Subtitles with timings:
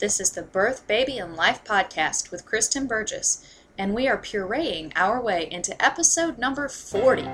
[0.00, 3.44] This is the Birth, Baby, and Life podcast with Kristen Burgess,
[3.76, 7.24] and we are pureeing our way into episode number 40.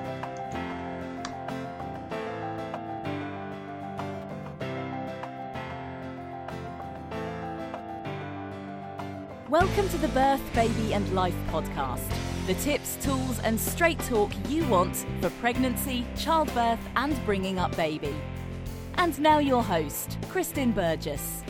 [9.48, 12.03] Welcome to the Birth, Baby, and Life podcast.
[12.48, 18.16] The tips, tools, and straight talk you want for pregnancy, childbirth, and bringing up baby.
[18.96, 21.45] And now, your host, Kristen Burgess.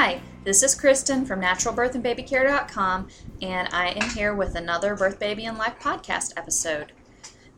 [0.00, 3.08] Hi, this is Kristen from naturalbirthandbabycare.com,
[3.42, 6.92] and I am here with another Birth, Baby, and Life podcast episode.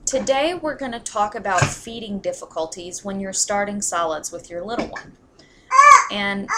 [0.07, 4.87] Today, we're going to talk about feeding difficulties when you're starting solids with your little
[4.87, 5.19] one.
[6.11, 6.49] And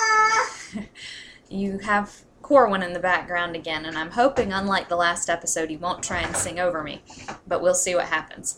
[1.50, 5.76] you have Corwin in the background again, and I'm hoping, unlike the last episode, he
[5.76, 7.02] won't try and sing over me,
[7.48, 8.56] but we'll see what happens.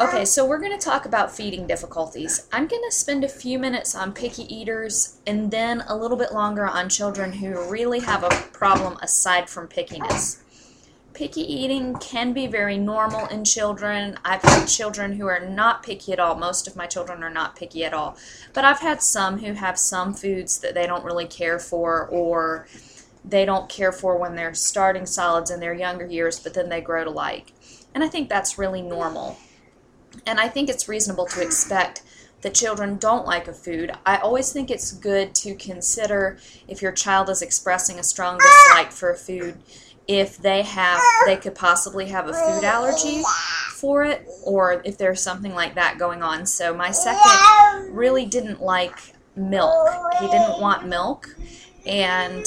[0.00, 2.48] Okay, so we're going to talk about feeding difficulties.
[2.50, 6.32] I'm going to spend a few minutes on picky eaters and then a little bit
[6.32, 10.40] longer on children who really have a problem aside from pickiness.
[11.12, 14.18] Picky eating can be very normal in children.
[14.24, 16.34] I've had children who are not picky at all.
[16.34, 18.16] Most of my children are not picky at all.
[18.54, 22.66] But I've had some who have some foods that they don't really care for or
[23.22, 26.80] they don't care for when they're starting solids in their younger years, but then they
[26.80, 27.52] grow to like.
[27.94, 29.36] And I think that's really normal.
[30.26, 32.02] And I think it's reasonable to expect
[32.42, 33.92] that children don't like a food.
[34.06, 38.92] I always think it's good to consider if your child is expressing a strong dislike
[38.92, 39.58] for a food,
[40.08, 43.22] if they have they could possibly have a food allergy
[43.74, 46.46] for it or if there's something like that going on.
[46.46, 49.88] So my second really didn't like milk.
[50.18, 51.36] He didn't want milk
[51.86, 52.44] and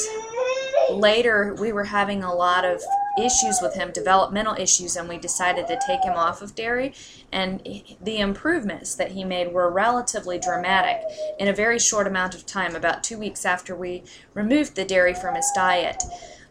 [0.91, 2.81] later we were having a lot of
[3.17, 6.93] issues with him, developmental issues, and we decided to take him off of dairy.
[7.31, 7.61] And
[8.01, 11.01] the improvements that he made were relatively dramatic
[11.39, 14.03] in a very short amount of time, about two weeks after we
[14.33, 16.01] removed the dairy from his diet.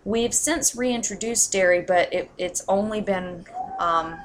[0.05, 3.45] We've since reintroduced dairy, but it, it's only been
[3.79, 4.19] um,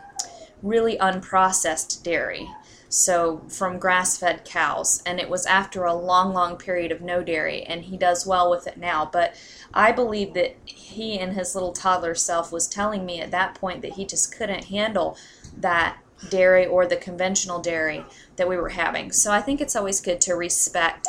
[0.62, 2.48] really unprocessed dairy
[2.90, 5.02] so from grass fed cows.
[5.06, 8.50] And it was after a long, long period of no dairy, and he does well
[8.50, 9.10] with it now.
[9.12, 9.36] But
[9.74, 10.56] I believe that
[10.98, 14.36] he and his little toddler self was telling me at that point that he just
[14.36, 15.18] couldn't handle
[15.56, 15.98] that
[16.30, 18.04] dairy or the conventional dairy
[18.38, 19.12] that we were having.
[19.12, 21.08] So I think it's always good to respect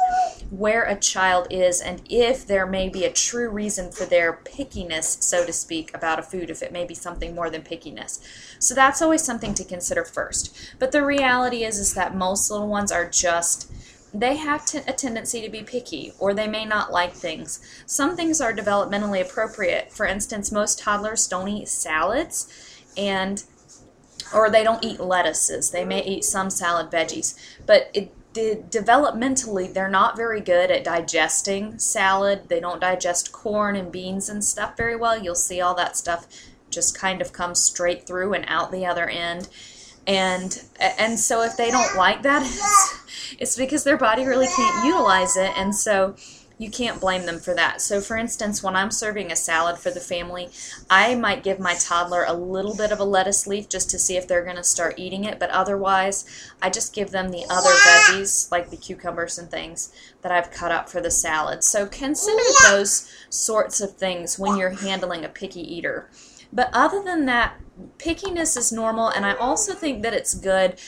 [0.50, 5.22] where a child is and if there may be a true reason for their pickiness,
[5.22, 8.20] so to speak, about a food, if it may be something more than pickiness.
[8.58, 10.56] So that's always something to consider first.
[10.78, 13.72] But the reality is is that most little ones are just
[14.12, 17.60] they have t- a tendency to be picky or they may not like things.
[17.86, 19.92] Some things are developmentally appropriate.
[19.92, 22.52] For instance, most toddlers don't eat salads
[22.96, 23.44] and
[24.34, 25.70] or they don't eat lettuces.
[25.70, 31.78] They may eat some salad veggies, but it, developmentally they're not very good at digesting
[31.78, 32.48] salad.
[32.48, 35.20] They don't digest corn and beans and stuff very well.
[35.20, 36.26] You'll see all that stuff
[36.70, 39.48] just kind of comes straight through and out the other end.
[40.06, 42.42] And and so if they don't like that,
[43.38, 45.52] it's, because their body really can't utilize it.
[45.56, 46.14] And so
[46.58, 47.80] you can't blame them for that.
[47.80, 50.48] So, for instance, when I'm serving a salad for the family,
[50.90, 54.16] I might give my toddler a little bit of a lettuce leaf just to see
[54.16, 56.24] if they're going to start eating it, but otherwise,
[56.60, 60.72] I just give them the other veggies, like the cucumbers and things that I've cut
[60.72, 61.62] up for the salad.
[61.62, 66.10] So, consider those sorts of things when you're handling a picky eater.
[66.52, 67.60] But other than that,
[67.98, 70.80] pickiness is normal, and I also think that it's good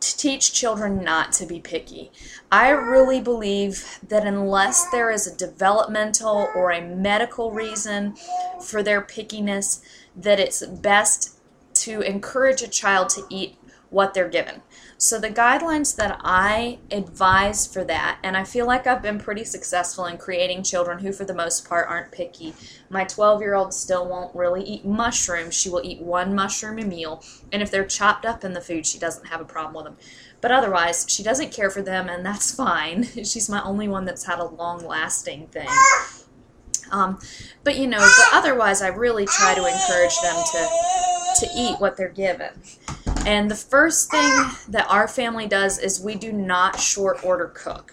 [0.00, 2.10] to teach children not to be picky.
[2.52, 8.14] I really believe that unless there is a developmental or a medical reason
[8.60, 9.82] for their pickiness,
[10.16, 11.38] that it's best
[11.74, 13.56] to encourage a child to eat
[13.90, 14.62] what they're given.
[15.00, 19.44] So, the guidelines that I advise for that, and I feel like I've been pretty
[19.44, 22.52] successful in creating children who, for the most part, aren't picky.
[22.90, 25.54] My 12 year old still won't really eat mushrooms.
[25.54, 27.22] She will eat one mushroom a meal,
[27.52, 30.04] and if they're chopped up in the food, she doesn't have a problem with them.
[30.40, 33.04] But otherwise, she doesn't care for them, and that's fine.
[33.04, 35.68] She's my only one that's had a long lasting thing.
[36.90, 37.20] Um,
[37.62, 40.68] but you know, but otherwise, I really try to encourage them to
[41.38, 42.50] to eat what they're given.
[43.28, 47.92] And the first thing that our family does is we do not short order cook.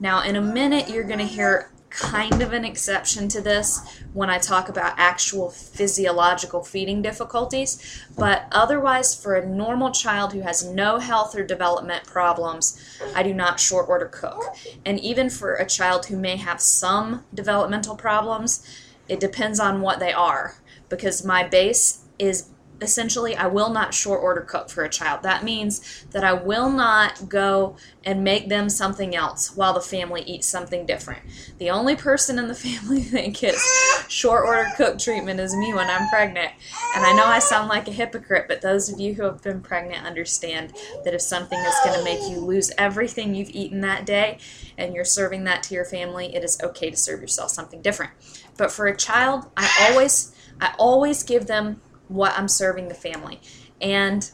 [0.00, 4.28] Now, in a minute, you're going to hear kind of an exception to this when
[4.28, 10.64] I talk about actual physiological feeding difficulties, but otherwise, for a normal child who has
[10.64, 14.42] no health or development problems, I do not short order cook.
[14.84, 18.66] And even for a child who may have some developmental problems,
[19.08, 20.56] it depends on what they are
[20.88, 22.48] because my base is
[22.80, 25.22] essentially I will not short order cook for a child.
[25.22, 30.22] That means that I will not go and make them something else while the family
[30.22, 31.22] eats something different.
[31.58, 35.88] The only person in the family that gets short order cook treatment is me when
[35.88, 36.52] I'm pregnant.
[36.94, 39.60] And I know I sound like a hypocrite, but those of you who have been
[39.60, 40.74] pregnant understand
[41.04, 44.38] that if something is going to make you lose everything you've eaten that day
[44.76, 48.12] and you're serving that to your family, it is okay to serve yourself something different.
[48.56, 53.40] But for a child, I always I always give them what I'm serving the family.
[53.80, 54.30] And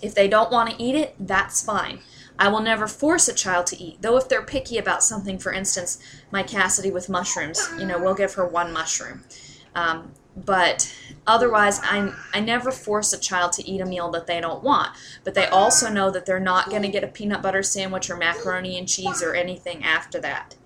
[0.00, 2.00] if they don't want to eat it, that's fine.
[2.38, 4.02] I will never force a child to eat.
[4.02, 5.98] Though if they're picky about something, for instance,
[6.30, 9.22] my Cassidy with mushrooms, you know, we'll give her one mushroom.
[9.74, 10.92] Um, but
[11.26, 14.90] otherwise, I, I never force a child to eat a meal that they don't want.
[15.24, 18.16] But they also know that they're not going to get a peanut butter sandwich or
[18.16, 20.56] macaroni and cheese or anything after that.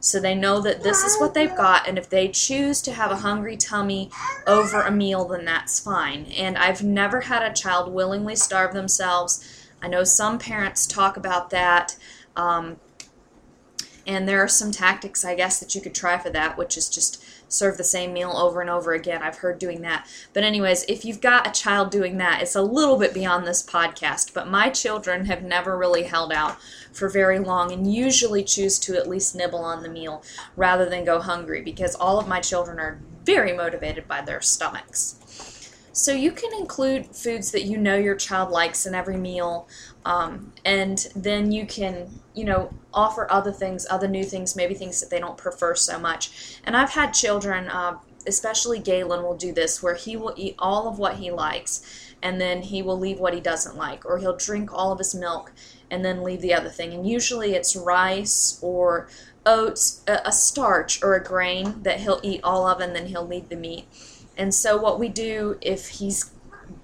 [0.00, 3.10] So they know that this is what they've got, and if they choose to have
[3.10, 4.10] a hungry tummy
[4.46, 6.26] over a meal, then that's fine.
[6.36, 9.44] And I've never had a child willingly starve themselves.
[9.82, 11.96] I know some parents talk about that.
[12.36, 12.76] Um,
[14.06, 16.88] and there are some tactics, I guess, that you could try for that, which is
[16.88, 19.22] just serve the same meal over and over again.
[19.22, 20.06] I've heard doing that.
[20.32, 23.62] But, anyways, if you've got a child doing that, it's a little bit beyond this
[23.62, 24.34] podcast.
[24.34, 26.58] But my children have never really held out
[26.92, 30.22] for very long and usually choose to at least nibble on the meal
[30.56, 35.16] rather than go hungry because all of my children are very motivated by their stomachs.
[35.92, 39.68] So you can include foods that you know your child likes in every meal,
[40.04, 45.00] um, and then you can, you know, offer other things, other new things, maybe things
[45.00, 46.58] that they don't prefer so much.
[46.64, 50.88] And I've had children, uh, especially Galen, will do this where he will eat all
[50.88, 54.36] of what he likes, and then he will leave what he doesn't like, or he'll
[54.36, 55.52] drink all of his milk
[55.90, 56.92] and then leave the other thing.
[56.92, 59.08] And usually it's rice or
[59.46, 63.26] oats, a, a starch or a grain that he'll eat all of, and then he'll
[63.26, 63.86] leave the meat.
[64.36, 66.30] And so, what we do if he's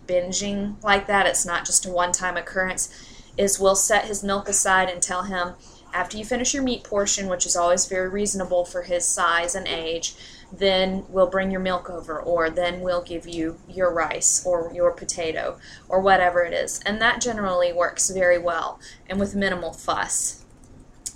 [0.06, 2.92] binging like that, it's not just a one time occurrence,
[3.36, 5.54] is we'll set his milk aside and tell him
[5.94, 9.68] after you finish your meat portion, which is always very reasonable for his size and
[9.68, 10.14] age,
[10.52, 14.90] then we'll bring your milk over, or then we'll give you your rice or your
[14.90, 15.56] potato
[15.88, 16.80] or whatever it is.
[16.84, 20.44] And that generally works very well and with minimal fuss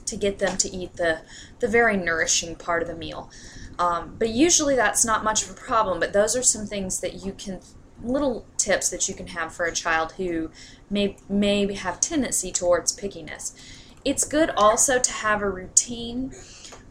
[0.06, 1.22] to get them to eat the,
[1.58, 3.30] the very nourishing part of the meal.
[3.80, 7.24] Um, but usually that's not much of a problem, but those are some things that
[7.24, 7.60] you can,
[8.02, 10.50] little tips that you can have for a child who
[10.90, 13.54] may, may have tendency towards pickiness.
[14.04, 16.32] It's good also to have a routine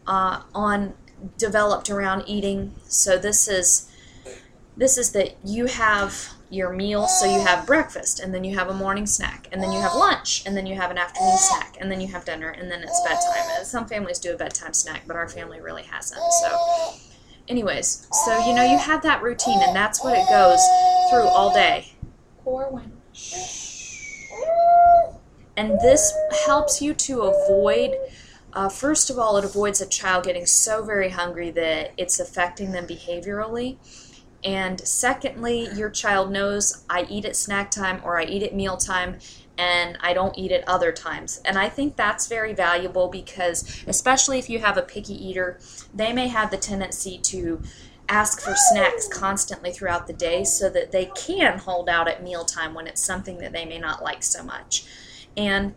[0.06, 0.94] uh, on
[1.36, 2.74] developed around eating.
[2.86, 3.90] So this is
[4.76, 8.68] this is that you have your meal so you have breakfast and then you have
[8.68, 11.76] a morning snack and then you have lunch and then you have an afternoon snack
[11.78, 15.02] and then you have dinner and then it's bedtime some families do a bedtime snack
[15.06, 16.92] but our family really hasn't so
[17.48, 20.60] anyways so you know you have that routine and that's what it goes
[21.10, 21.92] through all day
[22.44, 22.92] Corwin.
[25.56, 26.12] and this
[26.46, 27.94] helps you to avoid
[28.52, 32.72] uh, first of all, it avoids a child getting so very hungry that it's affecting
[32.72, 33.76] them behaviorally.
[34.42, 39.18] And secondly, your child knows I eat at snack time or I eat at mealtime
[39.58, 41.42] and I don't eat it other times.
[41.44, 45.58] And I think that's very valuable because, especially if you have a picky eater,
[45.92, 47.60] they may have the tendency to
[48.08, 52.72] ask for snacks constantly throughout the day so that they can hold out at mealtime
[52.72, 54.84] when it's something that they may not like so much.
[55.36, 55.74] And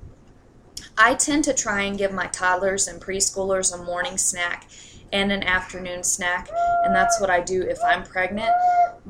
[0.98, 4.70] I tend to try and give my toddlers and preschoolers a morning snack
[5.14, 6.50] and an afternoon snack,
[6.84, 8.52] and that's what I do if I'm pregnant.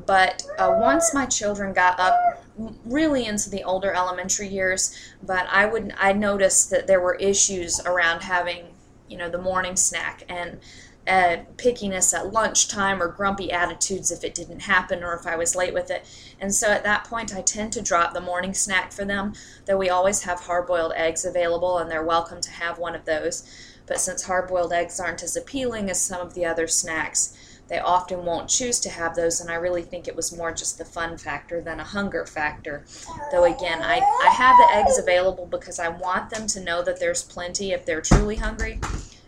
[0.06, 2.44] But uh, once my children got up
[2.84, 7.80] really into the older elementary years, but I would I noticed that there were issues
[7.80, 8.66] around having
[9.08, 10.58] you know the morning snack and
[11.06, 15.56] uh, pickiness at lunchtime or grumpy attitudes if it didn't happen or if I was
[15.56, 16.06] late with it.
[16.40, 19.34] And so at that point, I tend to drop the morning snack for them,
[19.66, 23.04] though we always have hard boiled eggs available and they're welcome to have one of
[23.04, 23.42] those.
[23.86, 27.36] But since hard boiled eggs aren't as appealing as some of the other snacks,
[27.68, 30.76] they often won't choose to have those, and I really think it was more just
[30.78, 32.84] the fun factor than a hunger factor.
[33.30, 37.00] Though, again, I, I have the eggs available because I want them to know that
[37.00, 38.78] there's plenty if they're truly hungry.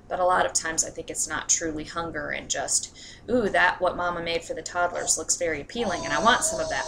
[0.09, 2.95] But a lot of times I think it's not truly hunger and just,
[3.31, 6.61] ooh, that what mama made for the toddlers looks very appealing and I want some
[6.61, 6.85] of that.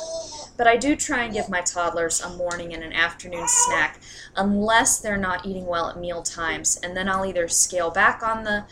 [0.56, 3.98] But I do try and give my toddlers a morning and an afternoon snack
[4.36, 6.78] unless they're not eating well at meal times.
[6.82, 8.64] And then I'll either scale back on the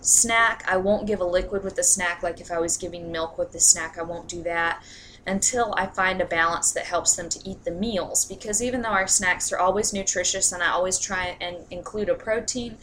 [0.00, 0.64] snack.
[0.66, 3.52] I won't give a liquid with the snack like if I was giving milk with
[3.52, 4.82] the snack, I won't do that
[5.26, 8.24] until I find a balance that helps them to eat the meals.
[8.24, 12.14] Because even though our snacks are always nutritious and I always try and include a
[12.14, 12.76] protein,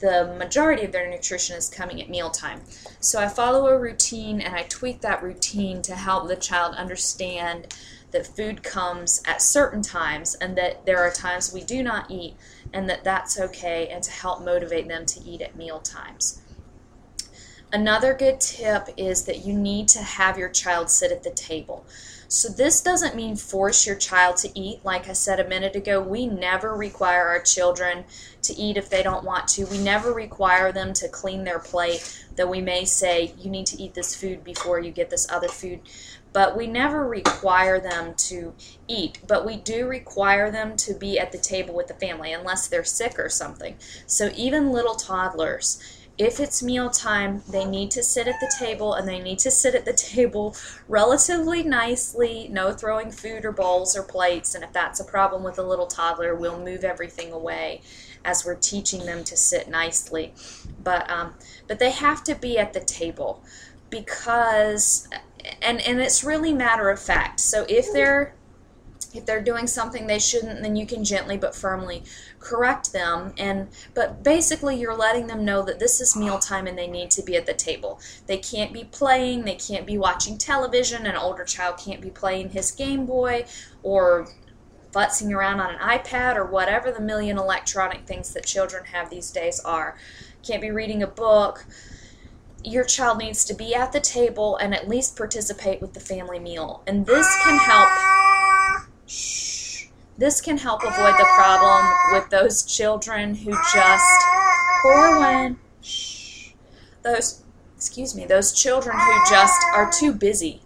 [0.00, 2.60] the majority of their nutrition is coming at mealtime.
[3.00, 7.74] So I follow a routine and I tweak that routine to help the child understand
[8.12, 12.34] that food comes at certain times and that there are times we do not eat
[12.72, 16.40] and that that's okay and to help motivate them to eat at meal times.
[17.72, 21.84] Another good tip is that you need to have your child sit at the table.
[22.28, 24.84] So, this doesn't mean force your child to eat.
[24.84, 28.04] Like I said a minute ago, we never require our children
[28.42, 29.66] to eat if they don't want to.
[29.66, 33.80] We never require them to clean their plate, though we may say, you need to
[33.80, 35.80] eat this food before you get this other food.
[36.36, 38.52] But we never require them to
[38.88, 39.20] eat.
[39.26, 42.84] But we do require them to be at the table with the family unless they're
[42.84, 43.76] sick or something.
[44.06, 45.80] So, even little toddlers,
[46.18, 49.74] if it's mealtime, they need to sit at the table and they need to sit
[49.74, 50.54] at the table
[50.88, 54.54] relatively nicely, no throwing food or bowls or plates.
[54.54, 57.80] And if that's a problem with a little toddler, we'll move everything away
[58.26, 60.34] as we're teaching them to sit nicely.
[60.84, 61.32] But um,
[61.66, 63.42] but they have to be at the table
[63.88, 65.08] because
[65.62, 67.40] and and it's really matter of fact.
[67.40, 68.34] So if they're
[69.14, 72.02] if they're doing something they shouldn't then you can gently but firmly
[72.40, 73.32] correct them.
[73.38, 77.22] And but basically you're letting them know that this is mealtime and they need to
[77.22, 78.00] be at the table.
[78.26, 82.50] They can't be playing they can't be watching television an older child can't be playing
[82.50, 83.46] his game boy
[83.82, 84.28] or
[84.92, 89.30] futzing around on an ipad or whatever the million electronic things that children have these
[89.30, 89.96] days are.
[90.42, 91.66] Can't be reading a book
[92.66, 96.40] your child needs to be at the table and at least participate with the family
[96.40, 97.88] meal and this can help.
[100.18, 104.22] This can help avoid the problem with those children who just
[104.82, 105.58] Corwin.
[105.80, 106.52] Shh.
[107.02, 107.42] Those
[107.76, 110.60] excuse me, those children who just are too busy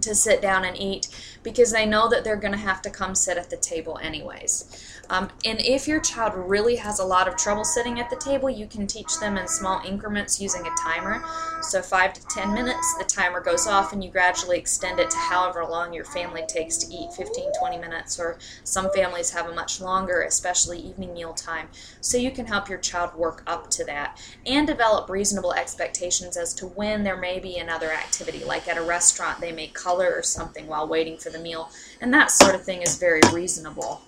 [0.00, 1.08] to sit down and eat
[1.42, 4.95] because they know that they're going to have to come sit at the table anyways.
[5.08, 8.50] Um, and if your child really has a lot of trouble sitting at the table,
[8.50, 11.22] you can teach them in small increments using a timer.
[11.62, 15.16] So, five to ten minutes, the timer goes off, and you gradually extend it to
[15.16, 19.54] however long your family takes to eat 15, 20 minutes, or some families have a
[19.54, 21.68] much longer, especially evening meal time.
[22.00, 26.52] So, you can help your child work up to that and develop reasonable expectations as
[26.54, 28.44] to when there may be another activity.
[28.44, 31.70] Like at a restaurant, they may color or something while waiting for the meal,
[32.00, 34.02] and that sort of thing is very reasonable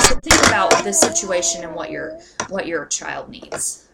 [0.00, 3.88] think about the situation and what your what your child needs.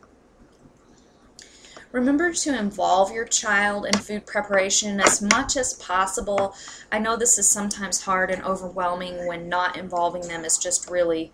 [1.92, 6.54] Remember to involve your child in food preparation as much as possible.
[6.92, 11.32] I know this is sometimes hard and overwhelming when not involving them is just really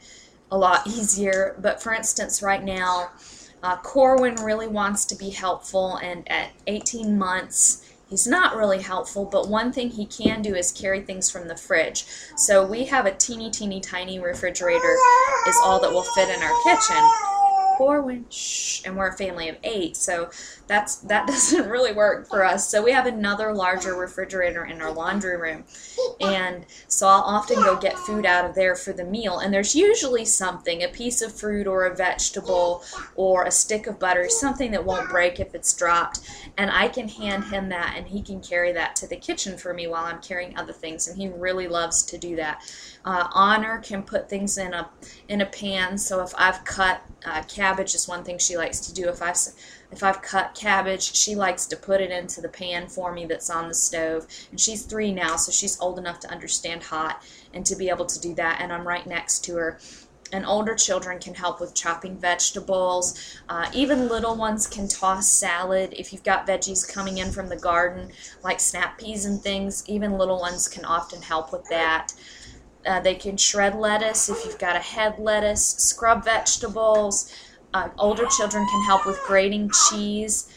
[0.50, 1.57] a lot easier.
[1.59, 3.11] But for instance, right now,
[3.62, 9.25] uh, Corwin really wants to be helpful, and at 18 months, He's not really helpful,
[9.25, 12.04] but one thing he can do is carry things from the fridge.
[12.37, 14.99] So we have a teeny, teeny, tiny refrigerator
[15.49, 17.41] is all that will fit in our kitchen.
[17.76, 20.31] Corwin, shh, and we're a family of eight, so
[20.67, 22.69] that's that doesn't really work for us.
[22.69, 25.64] So we have another larger refrigerator in our laundry room,
[26.21, 29.38] and so I'll often go get food out of there for the meal.
[29.38, 32.83] And there's usually something, a piece of fruit or a vegetable
[33.14, 36.21] or a stick of butter, something that won't break if it's dropped,
[36.57, 39.73] and I can hand him that, and he can carry that to the kitchen for
[39.75, 42.62] me while I'm carrying other things, and he really loves to do that.
[43.04, 44.88] Uh, Honor can put things in a
[45.28, 45.99] in a pan.
[45.99, 49.09] So if I've cut uh, cabbage, is one thing she likes to do.
[49.09, 49.37] If I've
[49.90, 53.50] if I've cut cabbage, she likes to put it into the pan for me that's
[53.50, 54.26] on the stove.
[54.50, 58.06] And she's three now, so she's old enough to understand hot and to be able
[58.06, 58.61] to do that.
[58.61, 59.78] And I'm right next to her.
[60.32, 63.38] And older children can help with chopping vegetables.
[63.50, 65.92] Uh, even little ones can toss salad.
[65.94, 70.16] If you've got veggies coming in from the garden, like snap peas and things, even
[70.16, 72.14] little ones can often help with that.
[72.86, 77.32] Uh, they can shred lettuce if you've got a head lettuce, scrub vegetables.
[77.74, 80.48] Uh, older children can help with grating cheese.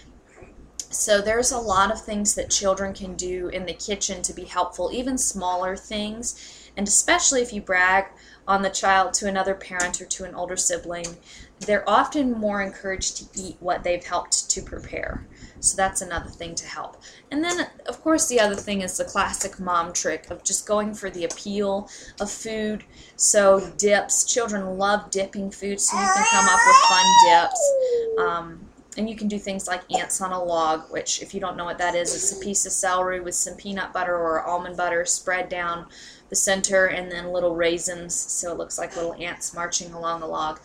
[0.90, 4.46] So there's a lot of things that children can do in the kitchen to be
[4.46, 6.70] helpful, even smaller things.
[6.78, 8.06] And especially if you brag
[8.48, 11.18] on the child to another parent or to an older sibling,
[11.60, 15.26] they're often more encouraged to eat what they've helped to prepare.
[15.66, 17.02] So that's another thing to help.
[17.32, 20.94] And then, of course, the other thing is the classic mom trick of just going
[20.94, 22.84] for the appeal of food.
[23.16, 27.74] So dips, children love dipping food, so you can come up with fun dips.
[28.20, 31.58] Um, and you can do things like ants on a log, which, if you don't
[31.58, 34.78] know what that is, it's a piece of celery with some peanut butter or almond
[34.78, 35.88] butter spread down
[36.30, 40.28] the center, and then little raisins, so it looks like little ants marching along the
[40.28, 40.60] log.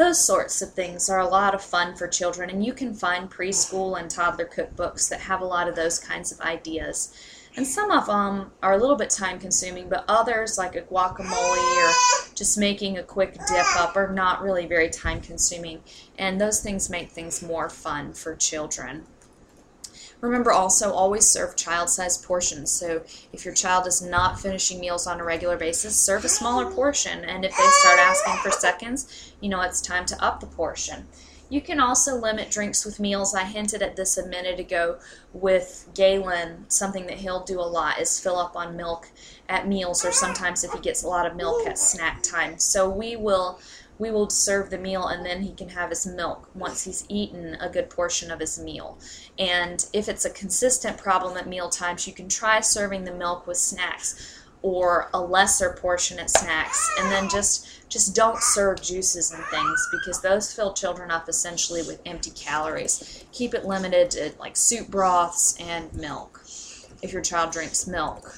[0.00, 3.30] Those sorts of things are a lot of fun for children, and you can find
[3.30, 7.14] preschool and toddler cookbooks that have a lot of those kinds of ideas.
[7.54, 11.84] And some of them are a little bit time consuming, but others, like a guacamole
[11.84, 11.92] or
[12.34, 15.82] just making a quick dip up, are not really very time consuming.
[16.16, 19.04] And those things make things more fun for children.
[20.20, 22.70] Remember also always serve child sized portions.
[22.70, 26.70] So if your child is not finishing meals on a regular basis, serve a smaller
[26.70, 27.24] portion.
[27.24, 31.06] And if they start asking for seconds, you know it's time to up the portion.
[31.50, 33.34] You can also limit drinks with meals.
[33.34, 35.00] I hinted at this a minute ago
[35.32, 36.66] with Galen.
[36.68, 39.10] Something that he'll do a lot is fill up on milk
[39.48, 42.60] at meals, or sometimes if he gets a lot of milk at snack time.
[42.60, 43.58] So we will
[44.00, 47.54] we will serve the meal and then he can have his milk once he's eaten
[47.60, 48.98] a good portion of his meal.
[49.38, 53.46] And if it's a consistent problem at meal times, you can try serving the milk
[53.46, 59.32] with snacks or a lesser portion at snacks and then just just don't serve juices
[59.32, 63.24] and things because those fill children up essentially with empty calories.
[63.32, 66.42] Keep it limited to like soup broths and milk
[67.02, 68.34] if your child drinks milk.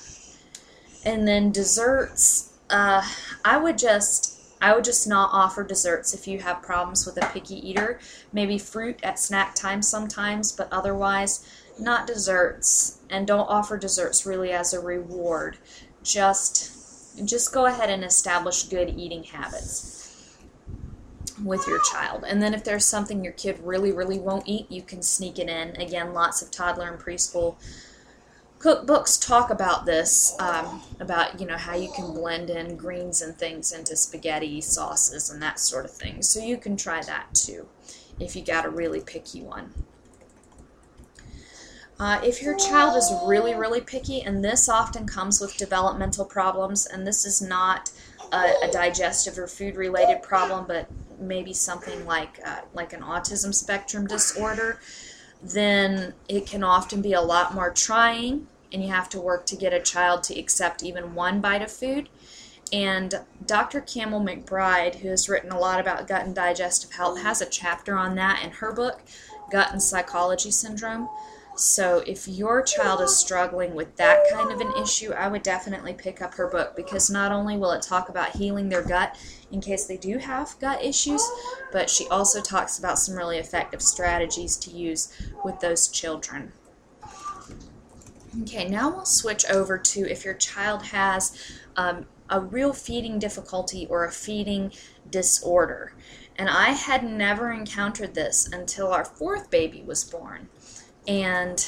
[1.04, 3.06] And then desserts, uh,
[3.44, 4.31] I would just
[4.62, 7.98] I would just not offer desserts if you have problems with a picky eater.
[8.32, 11.44] Maybe fruit at snack time sometimes, but otherwise,
[11.80, 13.00] not desserts.
[13.10, 15.58] And don't offer desserts really as a reward.
[16.04, 16.70] Just
[17.26, 20.38] just go ahead and establish good eating habits
[21.44, 22.24] with your child.
[22.26, 25.48] And then if there's something your kid really really won't eat, you can sneak it
[25.48, 25.74] in.
[25.80, 27.56] Again, lots of toddler and preschool
[28.62, 33.36] cookbooks talk about this um, about you know how you can blend in greens and
[33.36, 36.22] things into spaghetti sauces and that sort of thing.
[36.22, 37.68] So you can try that too
[38.20, 39.72] if you got a really picky one.
[41.98, 46.86] Uh, if your child is really really picky and this often comes with developmental problems
[46.86, 47.90] and this is not
[48.32, 50.88] a, a digestive or food related problem but
[51.18, 54.80] maybe something like uh, like an autism spectrum disorder
[55.42, 59.56] then it can often be a lot more trying and you have to work to
[59.56, 62.08] get a child to accept even one bite of food.
[62.72, 63.14] And
[63.44, 63.82] Dr.
[63.82, 68.14] Campbell-McBride, who has written a lot about gut and digestive health, has a chapter on
[68.14, 69.02] that in her book,
[69.50, 71.08] Gut and Psychology Syndrome.
[71.54, 75.92] So if your child is struggling with that kind of an issue, I would definitely
[75.92, 79.18] pick up her book because not only will it talk about healing their gut
[79.50, 81.22] in case they do have gut issues,
[81.70, 85.12] but she also talks about some really effective strategies to use
[85.44, 86.52] with those children.
[88.40, 91.36] Okay, now we'll switch over to if your child has
[91.76, 94.72] um, a real feeding difficulty or a feeding
[95.10, 95.92] disorder.
[96.36, 100.48] And I had never encountered this until our fourth baby was born.
[101.06, 101.66] And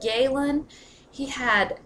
[0.00, 0.68] Galen,
[1.10, 1.80] he had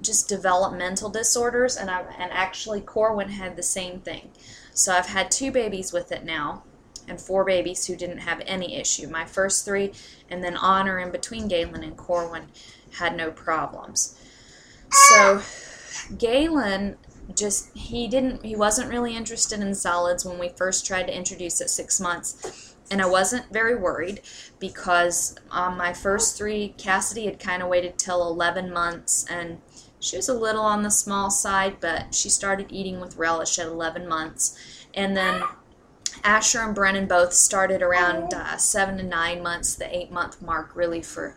[0.00, 4.30] just developmental disorders, and, I, and actually Corwin had the same thing.
[4.72, 6.62] So I've had two babies with it now,
[7.08, 9.08] and four babies who didn't have any issue.
[9.08, 9.92] My first three,
[10.30, 12.46] and then Honor in between Galen and Corwin
[12.98, 14.18] had no problems.
[14.90, 15.42] So
[16.18, 16.96] Galen
[17.36, 21.60] just he didn't he wasn't really interested in solids when we first tried to introduce
[21.60, 24.20] it six months and i wasn't very worried
[24.58, 29.60] because on my first three cassidy had kind of waited till 11 months and
[30.00, 33.66] she was a little on the small side but she started eating with relish at
[33.66, 35.42] 11 months and then
[36.24, 40.74] asher and brennan both started around uh, seven to nine months the eight month mark
[40.74, 41.36] really for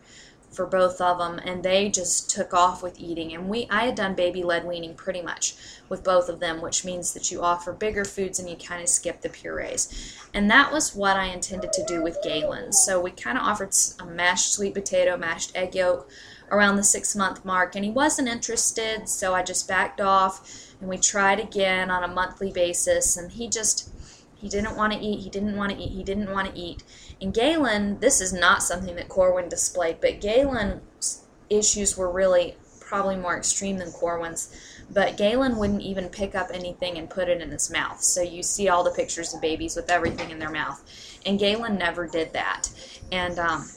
[0.56, 3.34] for both of them and they just took off with eating.
[3.34, 5.54] And we I had done baby led weaning pretty much
[5.88, 8.88] with both of them which means that you offer bigger foods and you kind of
[8.88, 10.16] skip the purees.
[10.32, 12.72] And that was what I intended to do with Galen.
[12.72, 16.08] So we kind of offered a mashed sweet potato mashed egg yolk
[16.50, 20.88] around the six month mark and he wasn't interested so I just backed off and
[20.88, 23.90] we tried again on a monthly basis and he just
[24.36, 26.82] he didn't want to eat he didn't want to eat he didn't want to eat
[27.20, 33.16] and Galen, this is not something that Corwin displayed, but Galen's issues were really probably
[33.16, 34.54] more extreme than Corwin's.
[34.90, 38.02] But Galen wouldn't even pick up anything and put it in his mouth.
[38.02, 40.80] So you see all the pictures of babies with everything in their mouth,
[41.26, 42.70] and Galen never did that.
[43.10, 43.68] And um,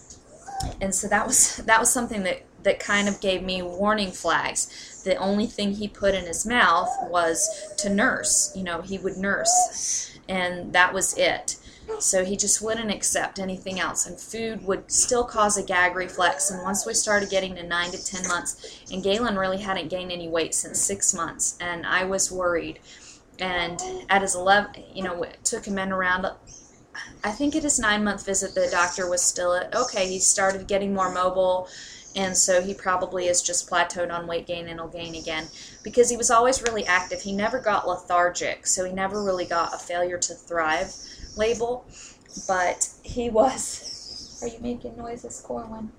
[0.81, 5.01] and so that was that was something that that kind of gave me warning flags.
[5.03, 8.51] The only thing he put in his mouth was to nurse.
[8.55, 11.55] You know, he would nurse, and that was it.
[11.99, 14.05] So he just wouldn't accept anything else.
[14.05, 16.51] And food would still cause a gag reflex.
[16.51, 20.11] And once we started getting to 9 to 10 months, and Galen really hadn't gained
[20.11, 22.79] any weight since six months, and I was worried.
[23.39, 26.27] And at his 11, you know, took him in around,
[27.23, 30.67] I think at his nine month visit, the doctor was still at, okay, he started
[30.67, 31.67] getting more mobile.
[32.15, 35.47] And so he probably is just plateaued on weight gain and will gain again
[35.83, 37.21] because he was always really active.
[37.21, 40.93] He never got lethargic, so he never really got a failure to thrive
[41.35, 41.85] label,
[42.47, 44.39] but he was.
[44.41, 45.91] Are you making noises, Corwin?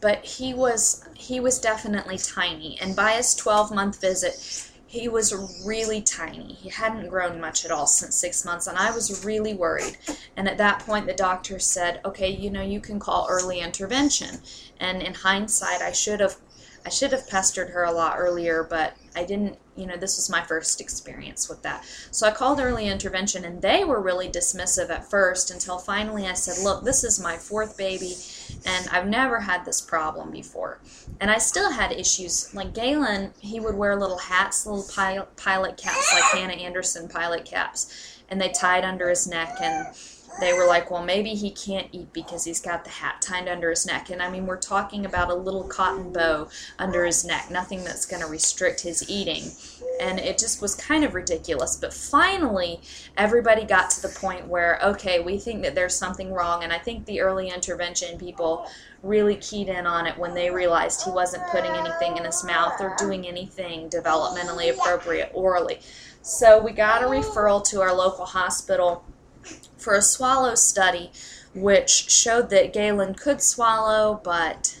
[0.00, 5.34] But he was he was definitely tiny, and by his 12 month visit, he was
[5.64, 6.54] really tiny.
[6.54, 9.98] He hadn't grown much at all since six months, and I was really worried.
[10.36, 14.40] And at that point, the doctor said, "Okay, you know, you can call early intervention."
[14.80, 16.36] And in hindsight, I should have
[16.84, 20.28] I should have pestered her a lot earlier, but I didn't, you know, this was
[20.28, 21.84] my first experience with that.
[22.10, 26.34] So I called early intervention and they were really dismissive at first until finally I
[26.34, 28.14] said, Look, this is my fourth baby
[28.66, 30.80] and I've never had this problem before.
[31.20, 32.54] And I still had issues.
[32.54, 34.84] Like Galen, he would wear little hats, little
[35.36, 39.86] pilot caps, like Hanna Andersson pilot caps, and they tied under his neck and
[40.40, 43.70] they were like, well, maybe he can't eat because he's got the hat tied under
[43.70, 44.10] his neck.
[44.10, 46.48] And I mean, we're talking about a little cotton bow
[46.78, 49.50] under his neck, nothing that's going to restrict his eating.
[50.00, 51.76] And it just was kind of ridiculous.
[51.76, 52.80] But finally,
[53.16, 56.64] everybody got to the point where, okay, we think that there's something wrong.
[56.64, 58.66] And I think the early intervention people
[59.02, 62.80] really keyed in on it when they realized he wasn't putting anything in his mouth
[62.80, 65.80] or doing anything developmentally appropriate orally.
[66.22, 69.04] So we got a referral to our local hospital
[69.76, 71.10] for a swallow study,
[71.54, 74.80] which showed that Galen could swallow, but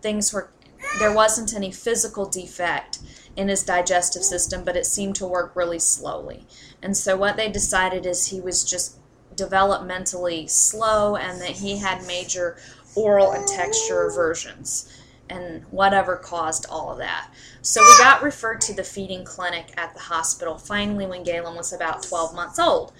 [0.00, 0.50] things were
[0.98, 2.98] there wasn't any physical defect
[3.36, 6.44] in his digestive system, but it seemed to work really slowly.
[6.82, 8.98] And so what they decided is he was just
[9.34, 12.58] developmentally slow and that he had major
[12.94, 14.88] oral and texture aversions
[15.30, 17.30] and whatever caused all of that.
[17.62, 21.72] So we got referred to the feeding clinic at the hospital finally when Galen was
[21.72, 22.92] about 12 months old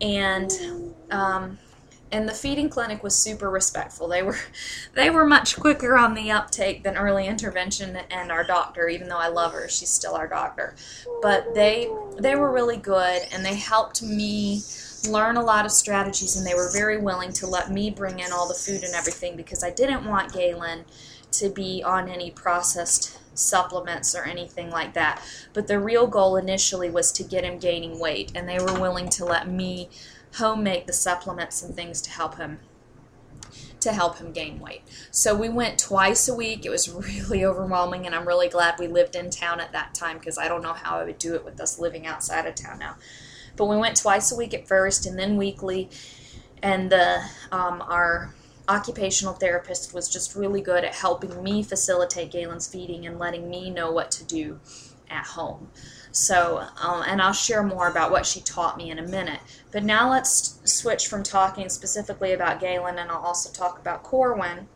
[0.00, 0.50] and
[1.10, 1.58] um,
[2.12, 4.08] and the feeding clinic was super respectful.
[4.08, 4.38] They were
[4.94, 8.88] they were much quicker on the uptake than early intervention and our doctor.
[8.88, 10.74] Even though I love her, she's still our doctor.
[11.22, 14.62] But they they were really good, and they helped me
[15.08, 18.32] learn a lot of strategies, and they were very willing to let me bring in
[18.32, 20.84] all the food and everything because I didn't want Galen
[21.32, 25.22] to be on any processed supplements or anything like that.
[25.52, 29.08] But the real goal initially was to get him gaining weight, and they were willing
[29.10, 29.88] to let me
[30.34, 32.58] home make the supplements and things to help him
[33.80, 34.82] to help him gain weight.
[35.10, 36.66] So we went twice a week.
[36.66, 36.90] It was
[37.28, 40.48] really overwhelming, and I'm really glad we lived in town at that time because I
[40.48, 42.96] don't know how I would do it with us living outside of town now.
[43.54, 45.88] But we went twice a week at first, and then weekly.
[46.62, 47.22] And the
[47.52, 48.34] um, our
[48.68, 53.70] occupational therapist was just really good at helping me facilitate Galen's feeding and letting me
[53.70, 54.60] know what to do
[55.10, 55.70] at home.
[56.10, 59.40] So, um, and I'll share more about what she taught me in a minute.
[59.70, 64.66] But now let's switch from talking specifically about Galen, and I'll also talk about Corwin.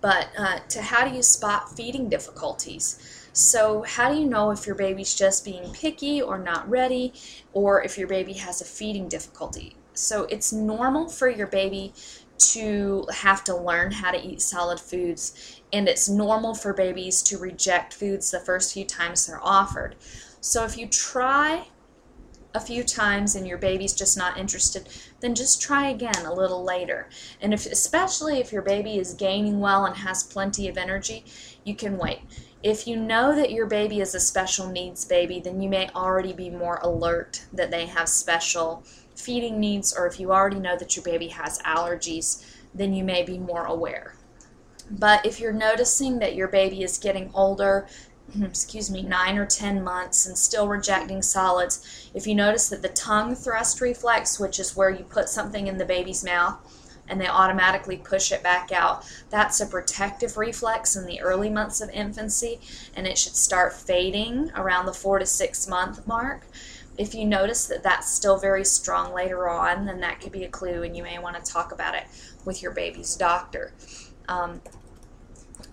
[0.00, 3.28] But uh, to how do you spot feeding difficulties?
[3.32, 7.12] So, how do you know if your baby's just being picky or not ready,
[7.52, 9.76] or if your baby has a feeding difficulty?
[9.94, 11.92] So, it's normal for your baby
[12.40, 17.38] to have to learn how to eat solid foods, and it's normal for babies to
[17.38, 19.96] reject foods the first few times they're offered.
[20.40, 21.68] So if you try
[22.54, 24.88] a few times and your baby's just not interested,
[25.20, 27.08] then just try again a little later.
[27.40, 31.24] And if especially if your baby is gaining well and has plenty of energy,
[31.64, 32.20] you can wait.
[32.62, 36.32] If you know that your baby is a special needs baby, then you may already
[36.32, 38.82] be more alert that they have special
[39.20, 43.22] feeding needs, or if you already know that your baby has allergies, then you may
[43.22, 44.14] be more aware.
[44.90, 47.86] But if you're noticing that your baby is getting older,
[48.42, 52.88] excuse me, nine or 10 months and still rejecting solids, if you notice that the
[52.88, 56.58] tongue thrust reflex, which is where you put something in the baby's mouth
[57.08, 61.80] and they automatically push it back out, that's a protective reflex in the early months
[61.80, 62.60] of infancy
[62.94, 66.42] and it should start fading around the four to six month mark.
[67.00, 70.50] If you notice that that's still very strong later on, then that could be a
[70.50, 72.04] clue, and you may want to talk about it
[72.44, 73.72] with your baby's doctor.
[74.28, 74.60] Um,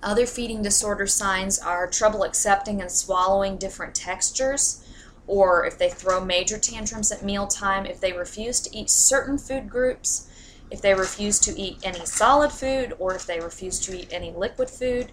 [0.02, 4.82] other feeding disorder signs are trouble accepting and swallowing different textures,
[5.28, 9.70] or if they throw major tantrums at mealtime, if they refuse to eat certain food
[9.70, 10.30] groups,
[10.70, 14.32] if they refuse to eat any solid food, or if they refuse to eat any
[14.32, 15.12] liquid food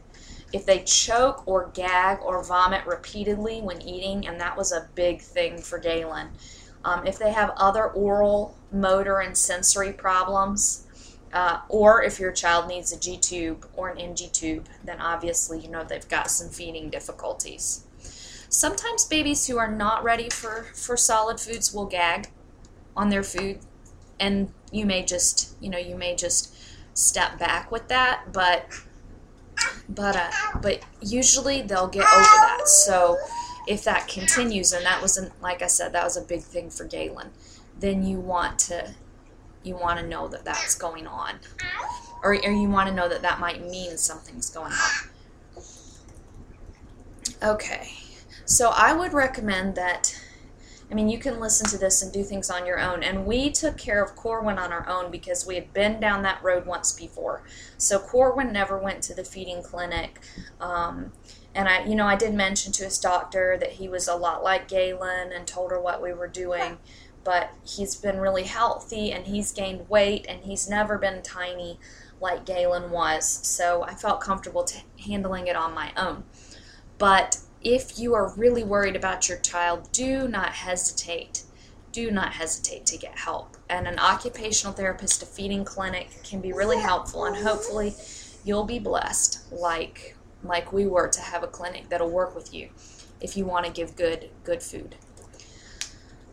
[0.55, 5.21] if they choke or gag or vomit repeatedly when eating, and that was a big
[5.21, 6.29] thing for Galen.
[6.85, 10.87] Um, if they have other oral, motor, and sensory problems,
[11.33, 15.59] uh, or if your child needs a G tube or an NG tube, then obviously
[15.59, 17.85] you know they've got some feeding difficulties.
[18.49, 22.29] Sometimes babies who are not ready for, for solid foods will gag
[22.97, 23.59] on their food,
[24.21, 26.53] and you may just, you know, you may just
[26.95, 28.67] step back with that, but
[29.89, 32.67] but uh, but usually they'll get over that.
[32.67, 33.17] So
[33.69, 36.85] if that continues, and that wasn't like I said, that was a big thing for
[36.85, 37.31] Galen,
[37.79, 38.95] then you want to
[39.63, 41.39] you want to know that that's going on,
[42.25, 45.11] or, or you want to know that that might mean something's going on.
[47.43, 47.91] Okay,
[48.45, 50.19] So I would recommend that.
[50.91, 53.03] I mean, you can listen to this and do things on your own.
[53.03, 56.43] And we took care of Corwin on our own because we had been down that
[56.43, 57.43] road once before.
[57.79, 60.21] So Corwin never went to the feeding clinic.
[60.61, 61.13] Um,
[61.55, 64.43] and I, you know, I did mention to his doctor that he was a lot
[64.45, 66.79] like Galen and told her what we were doing.
[67.23, 71.79] But he's been really healthy and he's gained weight and he's never been tiny
[72.21, 73.27] like Galen was.
[73.27, 76.25] So I felt comfortable t- handling it on my own.
[76.99, 81.45] But if you are really worried about your child, do not hesitate.
[81.93, 83.57] Do not hesitate to get help.
[83.69, 87.95] And an occupational therapist, a feeding clinic can be really helpful and hopefully
[88.45, 92.69] you'll be blessed like like we were to have a clinic that'll work with you
[93.23, 94.97] if you want to give good good food.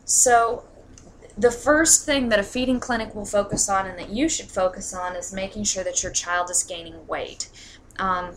[0.04, 0.64] So
[1.38, 4.92] the first thing that a feeding clinic will focus on and that you should focus
[4.92, 7.48] on is making sure that your child is gaining weight.
[7.98, 8.34] Um,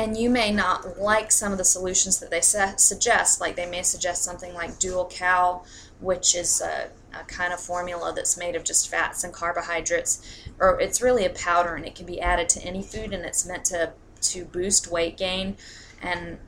[0.00, 3.82] and you may not like some of the solutions that they suggest, like they may
[3.82, 5.66] suggest something like DuoCal,
[6.00, 10.80] which is a, a, kind of formula that's made of just fats and carbohydrates, or
[10.80, 13.66] it's really a powder and it can be added to any food and it's meant
[13.66, 15.56] to to boost weight gain,
[16.00, 16.38] and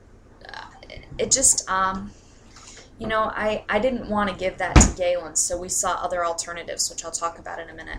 [0.48, 0.64] uh,
[1.18, 2.10] it just um,
[2.98, 6.24] you know, I, I didn't want to give that to Galen, so we saw other
[6.24, 7.98] alternatives, which I'll talk about in a minute.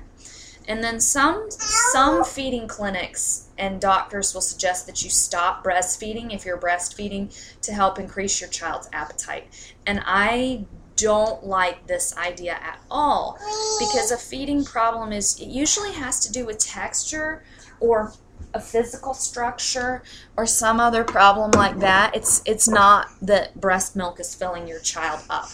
[0.67, 6.45] And then some some feeding clinics and doctors will suggest that you stop breastfeeding if
[6.45, 9.75] you're breastfeeding to help increase your child's appetite.
[9.85, 13.37] And I don't like this idea at all
[13.79, 17.43] because a feeding problem is it usually has to do with texture
[17.79, 18.13] or
[18.53, 20.03] a physical structure
[20.37, 22.15] or some other problem like that.
[22.15, 25.49] It's it's not that breast milk is filling your child up.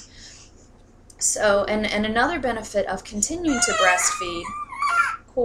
[1.19, 4.43] So, and, and another benefit of continuing to breastfeed,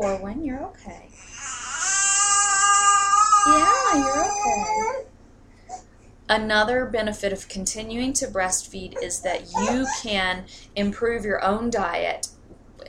[0.00, 1.08] Corwin, you're okay.
[3.46, 5.08] Yeah, you're okay.
[6.28, 12.26] Another benefit of continuing to breastfeed is that you can improve your own diet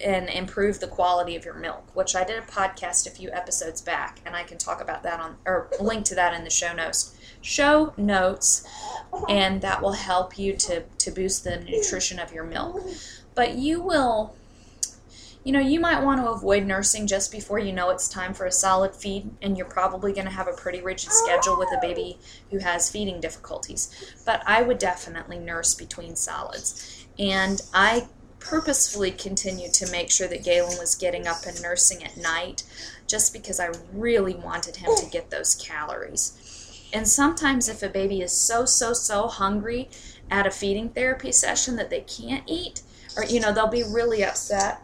[0.03, 3.81] and improve the quality of your milk, which I did a podcast a few episodes
[3.81, 6.73] back, and I can talk about that on or link to that in the show
[6.73, 7.15] notes.
[7.39, 8.67] Show notes,
[9.29, 12.81] and that will help you to to boost the nutrition of your milk.
[13.35, 14.35] But you will,
[15.45, 18.47] you know, you might want to avoid nursing just before you know it's time for
[18.47, 21.79] a solid feed, and you're probably going to have a pretty rigid schedule with a
[21.79, 22.17] baby
[22.49, 24.15] who has feeding difficulties.
[24.25, 28.07] But I would definitely nurse between solids, and I
[28.39, 32.63] purposefully continued to make sure that Galen was getting up and nursing at night
[33.05, 36.89] just because I really wanted him to get those calories.
[36.91, 39.89] And sometimes, if a baby is so, so, so hungry
[40.31, 42.81] at a feeding therapy session that they can't eat,
[43.15, 44.81] or you know, they'll be really upset.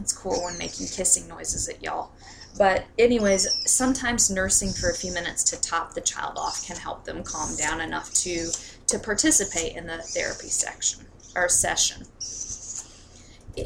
[0.00, 2.10] That's cool when making kissing noises at y'all.
[2.56, 7.04] But, anyways, sometimes nursing for a few minutes to top the child off can help
[7.04, 8.50] them calm down enough to,
[8.86, 11.04] to participate in the therapy section
[11.36, 12.06] or session.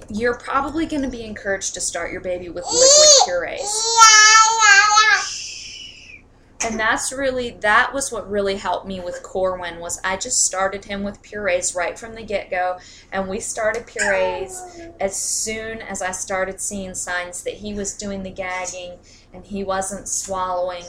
[0.09, 3.61] You're probably going to be encouraged to start your baby with liquid purees.
[6.65, 10.85] And that's really that was what really helped me with Corwin was I just started
[10.85, 12.79] him with purees right from the get-go
[13.13, 14.63] and we started purees
[14.99, 18.99] as soon as I started seeing signs that he was doing the gagging
[19.33, 20.85] and he wasn't swallowing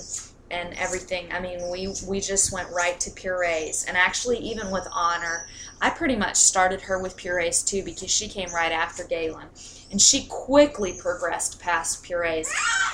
[0.51, 1.31] and everything.
[1.31, 3.85] I mean, we we just went right to purees.
[3.87, 5.47] And actually even with Honor,
[5.81, 9.47] I pretty much started her with purees too because she came right after Galen.
[9.91, 12.51] And she quickly progressed past purees.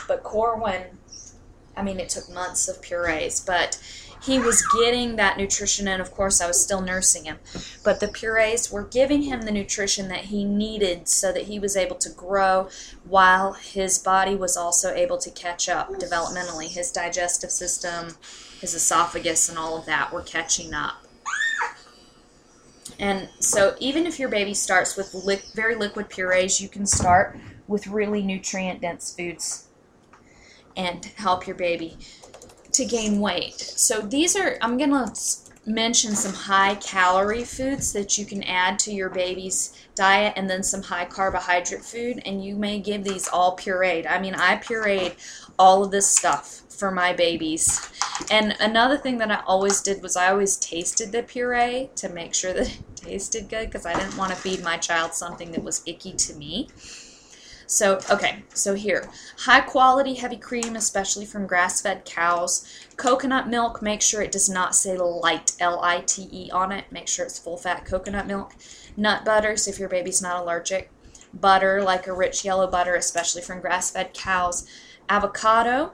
[0.07, 0.97] But Corwin,
[1.75, 3.79] I mean, it took months of purees, but
[4.23, 7.39] he was getting that nutrition, and of course, I was still nursing him.
[7.83, 11.75] But the purees were giving him the nutrition that he needed so that he was
[11.75, 12.69] able to grow
[13.03, 16.67] while his body was also able to catch up developmentally.
[16.67, 18.15] His digestive system,
[18.59, 21.03] his esophagus, and all of that were catching up.
[22.99, 27.39] And so, even if your baby starts with li- very liquid purees, you can start
[27.67, 29.67] with really nutrient dense foods
[30.75, 31.97] and help your baby
[32.73, 33.59] to gain weight.
[33.59, 35.13] So, these are, I'm going to
[35.65, 40.63] mention some high calorie foods that you can add to your baby's diet and then
[40.63, 44.09] some high carbohydrate food and you may give these all pureed.
[44.09, 45.13] I mean, I pureed
[45.59, 47.91] all of this stuff for my babies.
[48.31, 52.33] And another thing that I always did was I always tasted the puree to make
[52.33, 55.63] sure that it tasted good because I didn't want to feed my child something that
[55.63, 56.69] was icky to me.
[57.71, 62.67] So, okay, so here, high quality heavy cream, especially from grass fed cows.
[62.97, 66.83] Coconut milk, make sure it does not say light, L I T E, on it.
[66.91, 68.51] Make sure it's full fat coconut milk.
[68.97, 70.91] Nut butters, if your baby's not allergic.
[71.33, 74.67] Butter, like a rich yellow butter, especially from grass fed cows.
[75.07, 75.93] Avocado,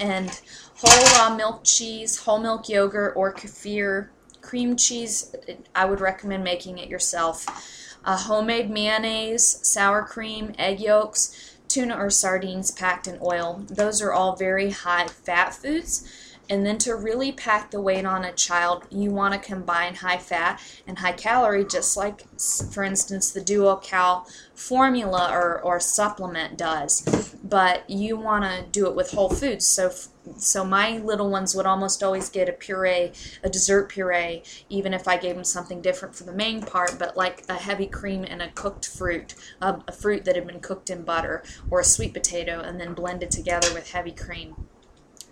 [0.00, 0.40] And
[0.78, 4.08] whole raw milk cheese, whole milk yogurt, or kefir,
[4.40, 5.34] cream cheese,
[5.74, 7.46] I would recommend making it yourself.
[8.04, 13.64] Uh, homemade mayonnaise, sour cream, egg yolks, tuna or sardines packed in oil.
[13.68, 16.06] Those are all very high fat foods.
[16.50, 20.18] And then to really pack the weight on a child, you want to combine high
[20.18, 22.26] fat and high calorie, just like,
[22.72, 27.36] for instance, the DuoCal formula or, or supplement does.
[27.42, 29.66] But you want to do it with whole foods.
[29.66, 29.92] So,
[30.36, 35.08] so my little ones would almost always get a puree, a dessert puree, even if
[35.08, 38.40] I gave them something different for the main part, but like a heavy cream and
[38.40, 42.14] a cooked fruit, a, a fruit that had been cooked in butter, or a sweet
[42.14, 44.54] potato, and then blended together with heavy cream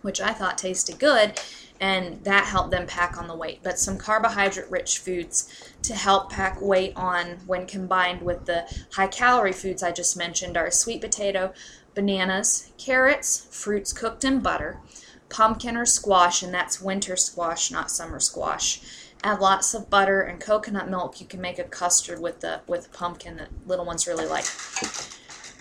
[0.03, 1.41] which I thought tasted good,
[1.81, 3.61] and that helped them pack on the weight.
[3.63, 9.07] But some carbohydrate rich foods to help pack weight on when combined with the high
[9.07, 11.53] calorie foods I just mentioned are sweet potato,
[11.95, 14.79] bananas, carrots, fruits cooked in butter,
[15.29, 18.81] pumpkin or squash, and that's winter squash, not summer squash.
[19.23, 21.21] Add lots of butter and coconut milk.
[21.21, 24.47] You can make a custard with the with pumpkin that little ones really like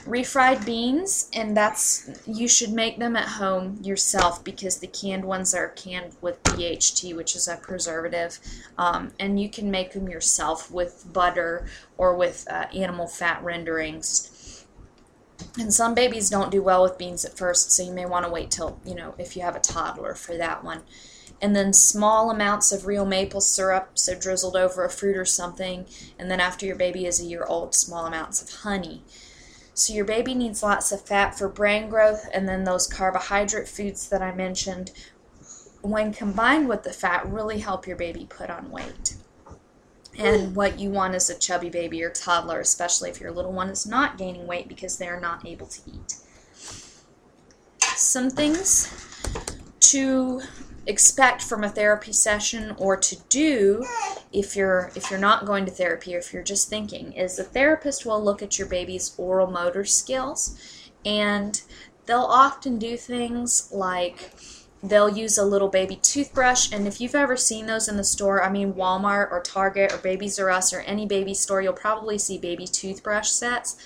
[0.06, 5.54] refried beans and that's you should make them at home yourself because the canned ones
[5.54, 8.40] are canned with BHT which is a preservative
[8.78, 14.39] um, and you can make them yourself with butter or with uh, animal fat renderings
[15.58, 18.32] and some babies don't do well with beans at first so you may want to
[18.32, 20.82] wait till you know if you have a toddler for that one
[21.42, 25.86] and then small amounts of real maple syrup, so drizzled over a fruit or something,
[26.18, 29.04] and then after your baby is a year old, small amounts of honey.
[29.74, 34.10] So your baby needs lots of fat for brain growth, and then those carbohydrate foods
[34.10, 34.92] that I mentioned,
[35.82, 39.16] when combined with the fat, really help your baby put on weight.
[40.20, 43.70] And what you want is a chubby baby or toddler, especially if your little one
[43.70, 46.16] is not gaining weight because they're not able to eat.
[47.96, 48.94] Some things
[49.80, 50.42] to
[50.86, 53.86] expect from a therapy session or to do
[54.34, 57.44] if you're if you're not going to therapy or if you're just thinking is the
[57.44, 60.58] therapist will look at your baby's oral motor skills
[61.06, 61.62] and
[62.06, 64.32] they'll often do things like
[64.82, 68.44] they'll use a little baby toothbrush and if you've ever seen those in the store
[68.44, 72.18] i mean walmart or target or babies r us or any baby store you'll probably
[72.18, 73.78] see baby toothbrush sets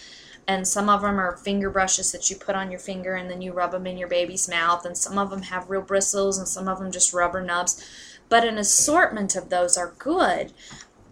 [0.48, 3.42] and some of them are finger brushes that you put on your finger and then
[3.42, 6.48] you rub them in your baby's mouth and some of them have real bristles and
[6.48, 7.84] some of them just rubber nubs
[8.30, 10.54] but an assortment of those are good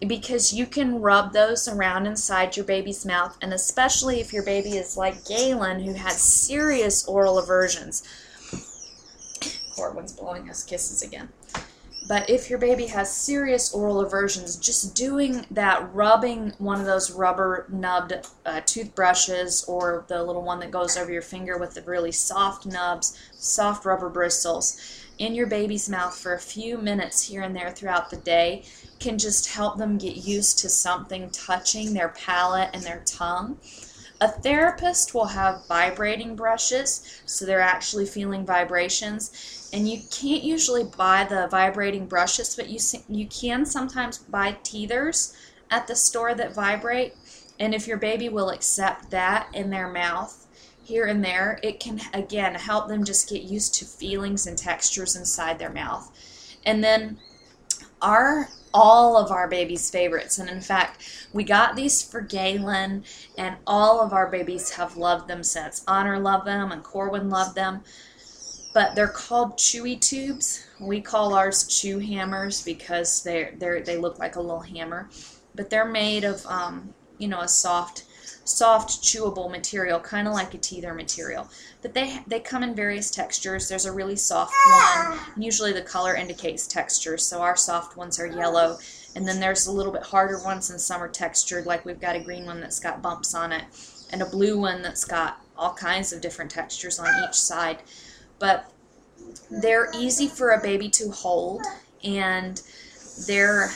[0.06, 4.76] because you can rub those around inside your baby's mouth and especially if your baby
[4.76, 8.02] is like Galen who has serious oral aversions
[9.74, 11.28] Corwin's blowing us kisses again
[12.08, 17.12] but if your baby has serious oral aversions, just doing that, rubbing one of those
[17.12, 21.82] rubber nubbed uh, toothbrushes or the little one that goes over your finger with the
[21.82, 24.78] really soft nubs, soft rubber bristles,
[25.18, 28.64] in your baby's mouth for a few minutes here and there throughout the day
[28.98, 33.58] can just help them get used to something touching their palate and their tongue.
[34.22, 40.84] A therapist will have vibrating brushes, so they're actually feeling vibrations and you can't usually
[40.84, 45.34] buy the vibrating brushes, but you you can sometimes buy teethers
[45.72, 47.14] at the store that vibrate.
[47.58, 50.46] And if your baby will accept that in their mouth
[50.84, 55.16] here and there, it can again help them just get used to feelings and textures
[55.16, 56.12] inside their mouth.
[56.64, 57.18] And then
[58.00, 60.38] our all of our babies' favorites.
[60.38, 63.04] And in fact, we got these for Galen,
[63.36, 65.84] and all of our babies have loved them since.
[65.86, 67.82] Honor loved them, and Corwin loved them
[68.74, 70.64] but they're called chewy tubes.
[70.80, 75.10] We call ours chew hammers because they're, they're, they look like a little hammer,
[75.54, 78.04] but they're made of um, you know a soft
[78.44, 81.48] soft chewable material, kind of like a teether material.
[81.80, 83.68] But they they come in various textures.
[83.68, 85.18] There's a really soft one.
[85.36, 88.78] Usually the color indicates texture, so our soft ones are yellow.
[89.14, 91.66] And then there's a little bit harder ones, and some are textured.
[91.66, 93.64] Like we've got a green one that's got bumps on it,
[94.10, 97.78] and a blue one that's got all kinds of different textures on each side
[98.42, 98.72] but
[99.52, 101.62] they're easy for a baby to hold
[102.02, 102.60] and
[103.28, 103.70] they're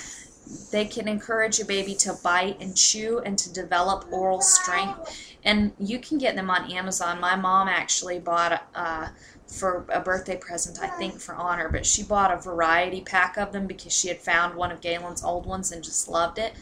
[0.71, 5.37] they can encourage a baby to bite and chew and to develop oral strength.
[5.45, 7.21] And you can get them on amazon.
[7.21, 9.09] My mom actually bought uh,
[9.47, 13.53] for a birthday present i think for honor but she bought a variety pack of
[13.53, 16.53] them because she had found one of galen's old ones and just loved it.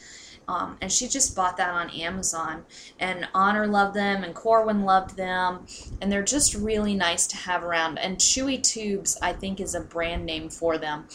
[0.46, 2.64] Um, and she just bought that on Amazon.
[2.98, 5.66] And Honor loved them, and Corwin loved them,
[6.00, 7.98] and they're just really nice to have around.
[7.98, 11.06] And Chewy Tubes, I think, is a brand name for them,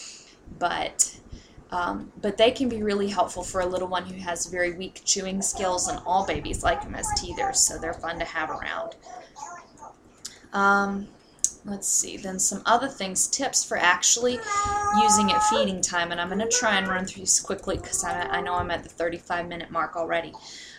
[0.58, 1.20] but
[1.72, 5.02] um, but they can be really helpful for a little one who has very weak
[5.06, 8.96] chewing skills, and all babies like them as teethers, so they're fun to have around.
[10.52, 11.08] Um,
[11.66, 14.40] let's see, then some other things, tips for actually
[15.02, 16.12] using at feeding time.
[16.12, 18.72] And I'm going to try and run through these quickly because I, I know I'm
[18.72, 20.34] at the 35 minute mark already.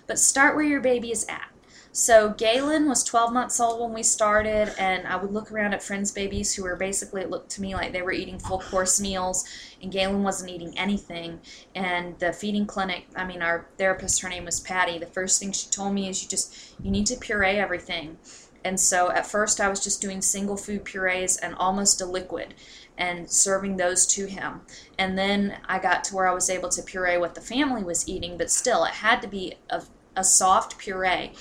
[0.07, 1.50] But start where your baby is at.
[1.93, 5.83] So Galen was 12 months old when we started, and I would look around at
[5.83, 9.01] friends' babies who were basically, it looked to me like they were eating full course
[9.01, 9.45] meals,
[9.83, 11.41] and Galen wasn't eating anything.
[11.75, 15.51] And the feeding clinic, I mean, our therapist, her name was Patty, the first thing
[15.51, 18.19] she told me is you just, you need to puree everything.
[18.65, 22.55] And so at first I was just doing single food purees and almost a liquid
[22.99, 24.61] and serving those to him.
[24.99, 28.07] And then I got to where I was able to puree what the family was
[28.07, 29.83] eating, but still it had to be a,
[30.15, 31.33] a soft puree.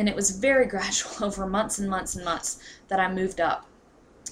[0.00, 3.66] And it was very gradual over months and months and months that I moved up.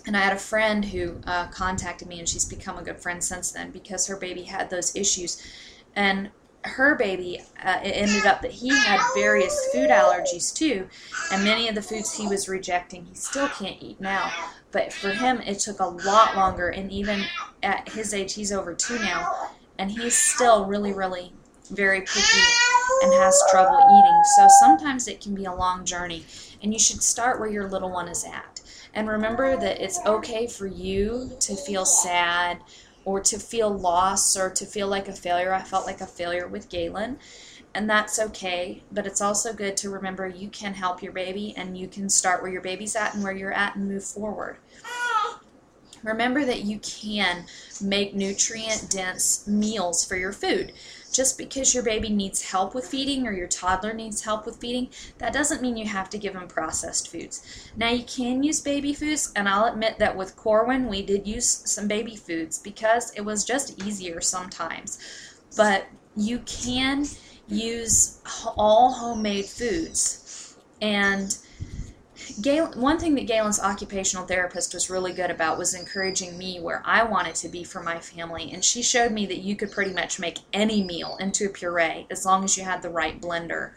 [0.06, 3.22] And I had a friend who uh, contacted me, and she's become a good friend
[3.22, 5.42] since then because her baby had those issues.
[5.94, 6.30] And
[6.64, 10.88] her baby, uh, it ended up that he had various food allergies too,
[11.30, 14.32] and many of the foods he was rejecting, he still can't eat now.
[14.72, 17.22] But for him, it took a lot longer, and even
[17.62, 21.32] at his age, he's over two now, and he's still really, really
[21.70, 24.22] very picky and has trouble eating.
[24.36, 26.24] So sometimes it can be a long journey,
[26.62, 28.60] and you should start where your little one is at.
[28.94, 32.58] And remember that it's okay for you to feel sad
[33.04, 35.52] or to feel lost or to feel like a failure.
[35.52, 37.18] I felt like a failure with Galen,
[37.74, 38.82] and that's okay.
[38.90, 42.42] But it's also good to remember you can help your baby and you can start
[42.42, 44.56] where your baby's at and where you're at and move forward.
[46.04, 47.44] Remember that you can
[47.80, 50.72] make nutrient dense meals for your food.
[51.12, 54.90] Just because your baby needs help with feeding or your toddler needs help with feeding,
[55.18, 57.70] that doesn't mean you have to give them processed foods.
[57.76, 61.46] Now, you can use baby foods, and I'll admit that with Corwin, we did use
[61.46, 64.98] some baby foods because it was just easier sometimes.
[65.56, 65.86] But
[66.16, 67.06] you can
[67.48, 68.20] use
[68.56, 70.56] all homemade foods.
[70.80, 71.36] And
[72.40, 76.82] Galen, one thing that Galen's occupational therapist was really good about was encouraging me where
[76.84, 78.50] I wanted to be for my family.
[78.52, 82.06] And she showed me that you could pretty much make any meal into a puree
[82.10, 83.72] as long as you had the right blender.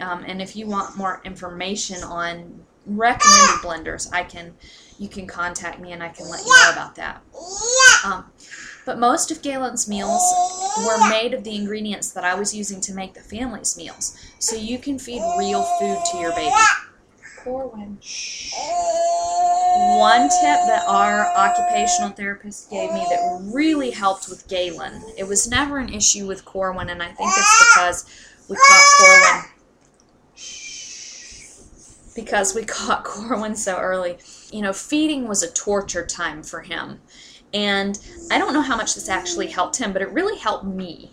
[0.00, 4.54] Um, and if you want more information on recommended blenders, I can
[4.98, 7.22] you can contact me and I can let you know about that.
[8.04, 8.24] Um,
[8.84, 10.22] but most of Galen's meals
[10.84, 14.16] were made of the ingredients that I was using to make the family's meals.
[14.38, 16.54] So you can feed real food to your baby.
[17.44, 17.98] Corwin.
[19.98, 25.48] One tip that our occupational therapist gave me that really helped with Galen, it was
[25.48, 28.04] never an issue with Corwin, and I think it's because
[28.48, 29.44] we caught Corwin
[32.14, 34.18] because we caught Corwin so early.
[34.52, 37.00] You know, feeding was a torture time for him.
[37.52, 37.98] And
[38.30, 41.10] I don't know how much this actually helped him, but it really helped me.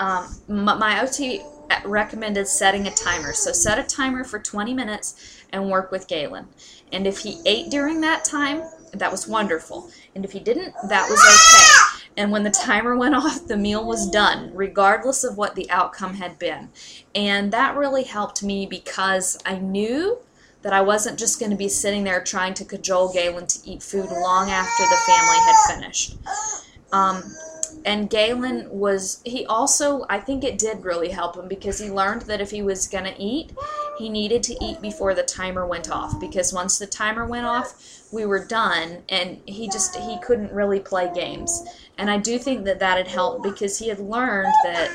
[0.00, 1.42] Um, my OT
[1.84, 3.32] recommended setting a timer.
[3.32, 6.46] So set a timer for 20 minutes and work with Galen.
[6.92, 8.62] And if he ate during that time,
[8.94, 9.90] that was wonderful.
[10.14, 12.04] And if he didn't, that was okay.
[12.16, 16.14] And when the timer went off, the meal was done, regardless of what the outcome
[16.14, 16.70] had been.
[17.14, 20.18] And that really helped me because I knew
[20.62, 23.82] that I wasn't just going to be sitting there trying to cajole Galen to eat
[23.82, 26.16] food long after the family had finished.
[26.92, 27.22] Um,
[27.84, 32.22] and Galen was, he also, I think it did really help him because he learned
[32.22, 33.52] that if he was going to eat,
[33.98, 38.08] he needed to eat before the timer went off because once the timer went off,
[38.12, 41.62] we were done and he just, he couldn't really play games.
[41.98, 44.90] And I do think that that had helped because he had learned that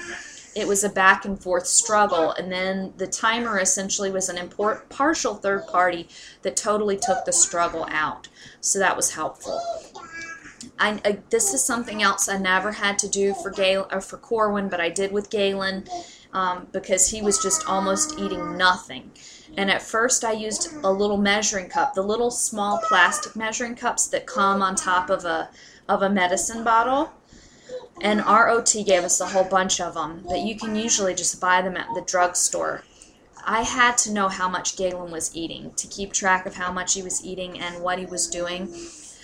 [0.55, 4.87] it was a back and forth struggle and then the timer essentially was an import
[4.89, 6.07] partial third party
[6.43, 8.27] that totally took the struggle out
[8.61, 9.59] so that was helpful
[10.79, 13.53] I, I, this is something else I never had to do for
[13.91, 15.85] or for Corwin, but I did with Galen
[16.33, 19.11] um, because he was just almost eating nothing.
[19.55, 24.07] And at first, I used a little measuring cup, the little small plastic measuring cups
[24.07, 25.49] that come on top of a
[25.87, 27.11] of a medicine bottle.
[28.01, 31.39] And our OT gave us a whole bunch of them that you can usually just
[31.39, 32.83] buy them at the drugstore.
[33.45, 36.93] I had to know how much Galen was eating to keep track of how much
[36.93, 38.73] he was eating and what he was doing.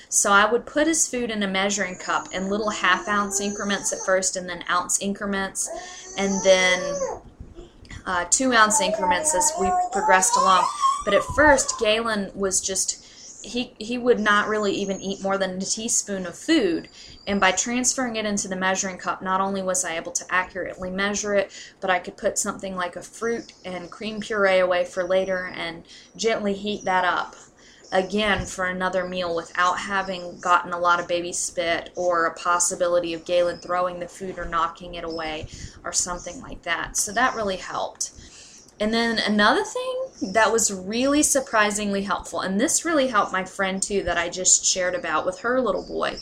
[0.09, 3.93] So I would put his food in a measuring cup in little half ounce increments
[3.93, 5.69] at first, and then ounce increments,
[6.17, 6.95] and then
[8.07, 10.67] uh, two ounce increments as we progressed along.
[11.05, 13.05] But at first, Galen was just
[13.43, 16.89] he he would not really even eat more than a teaspoon of food.
[17.27, 20.89] And by transferring it into the measuring cup not only was i able to accurately
[20.89, 25.03] measure it but i could put something like a fruit and cream puree away for
[25.03, 25.83] later and
[26.17, 27.35] gently heat that up
[27.91, 33.13] again for another meal without having gotten a lot of baby spit or a possibility
[33.13, 35.47] of Galen throwing the food or knocking it away
[35.83, 36.97] or something like that.
[36.97, 38.11] So that really helped.
[38.79, 43.83] And then another thing that was really surprisingly helpful, and this really helped my friend
[43.83, 46.17] too that I just shared about with her little boy,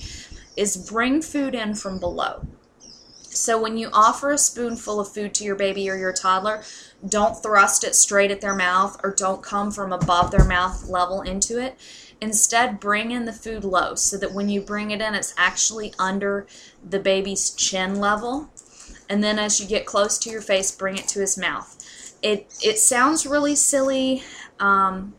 [0.56, 2.48] is bring food in from below.
[3.20, 6.64] So when you offer a spoonful of food to your baby or your toddler,
[7.08, 11.22] don't thrust it straight at their mouth or don't come from above their mouth level
[11.22, 11.78] into it.
[12.20, 15.94] Instead, bring in the food low so that when you bring it in, it's actually
[16.00, 16.48] under
[16.88, 18.50] the baby's chin level.
[19.10, 21.74] And then as you get close to your face, bring it to his mouth.
[22.24, 24.24] It, it sounds really silly,
[24.60, 25.14] um,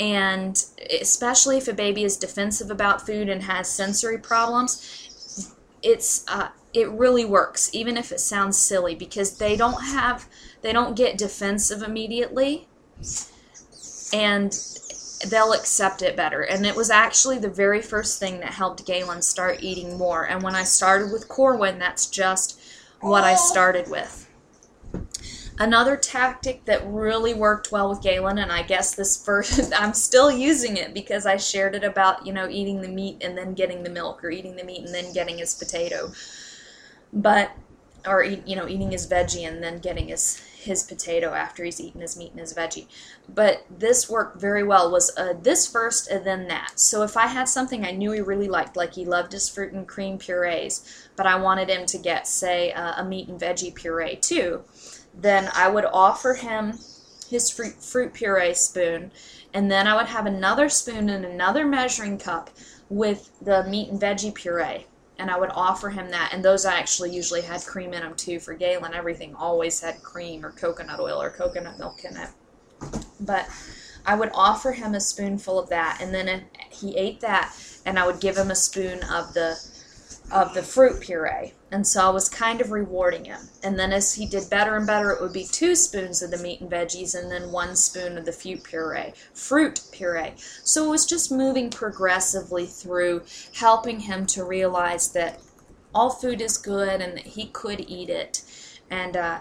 [0.00, 0.62] and
[1.00, 6.90] especially if a baby is defensive about food and has sensory problems, it's uh, it
[6.90, 10.28] really works, even if it sounds silly, because they don't have
[10.64, 12.66] they don't get defensive immediately,
[14.14, 14.50] and
[15.28, 16.40] they'll accept it better.
[16.40, 20.26] And it was actually the very first thing that helped Galen start eating more.
[20.26, 22.58] And when I started with Corwin, that's just
[23.00, 24.26] what I started with.
[25.58, 30.32] Another tactic that really worked well with Galen, and I guess this first, I'm still
[30.32, 33.82] using it because I shared it about, you know, eating the meat and then getting
[33.82, 36.10] the milk, or eating the meat and then getting his potato.
[37.12, 37.52] But,
[38.06, 42.00] or, you know, eating his veggie and then getting his his potato after he's eaten
[42.00, 42.86] his meat and his veggie.
[43.28, 44.90] But this worked very well.
[44.90, 46.78] Was uh, this first and then that.
[46.80, 49.72] So if I had something I knew he really liked, like he loved his fruit
[49.72, 53.74] and cream purees, but I wanted him to get, say, uh, a meat and veggie
[53.74, 54.64] puree too,
[55.14, 56.78] then I would offer him
[57.28, 59.10] his fruit, fruit puree spoon,
[59.52, 62.50] and then I would have another spoon and another measuring cup
[62.88, 64.86] with the meat and veggie puree.
[65.18, 68.14] And I would offer him that, and those I actually usually had cream in them
[68.16, 68.40] too.
[68.40, 72.28] For Galen, everything always had cream or coconut oil or coconut milk in it.
[73.20, 73.48] But
[74.04, 77.56] I would offer him a spoonful of that, and then he ate that,
[77.86, 79.56] and I would give him a spoon of the
[80.30, 81.52] of the fruit puree.
[81.70, 83.48] And so I was kind of rewarding him.
[83.62, 86.38] And then as he did better and better, it would be two spoons of the
[86.38, 89.12] meat and veggies and then one spoon of the fruit puree.
[89.32, 90.34] Fruit puree.
[90.36, 93.22] So it was just moving progressively through,
[93.54, 95.40] helping him to realize that
[95.94, 98.42] all food is good and that he could eat it.
[98.90, 99.40] And uh,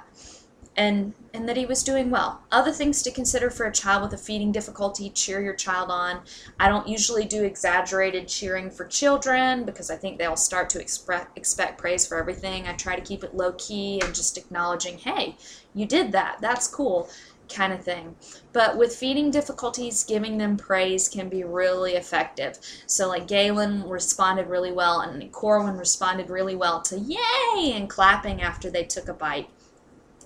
[0.76, 2.42] and and that he was doing well.
[2.52, 6.22] Other things to consider for a child with a feeding difficulty, cheer your child on.
[6.60, 11.28] I don't usually do exaggerated cheering for children because I think they'll start to expre-
[11.36, 12.68] expect praise for everything.
[12.68, 15.36] I try to keep it low key and just acknowledging, "Hey,
[15.74, 16.38] you did that.
[16.42, 17.10] That's cool."
[17.50, 18.16] kind of thing.
[18.52, 22.58] But with feeding difficulties, giving them praise can be really effective.
[22.88, 28.42] So, like Galen responded really well, and Corwin responded really well to yay and clapping
[28.42, 29.50] after they took a bite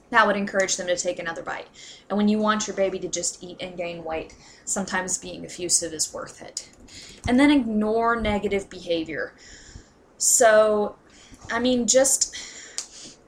[0.09, 1.67] that would encourage them to take another bite.
[2.09, 4.35] And when you want your baby to just eat and gain weight,
[4.65, 6.69] sometimes being effusive is worth it.
[7.27, 9.33] And then ignore negative behavior.
[10.17, 10.95] So,
[11.51, 12.35] I mean, just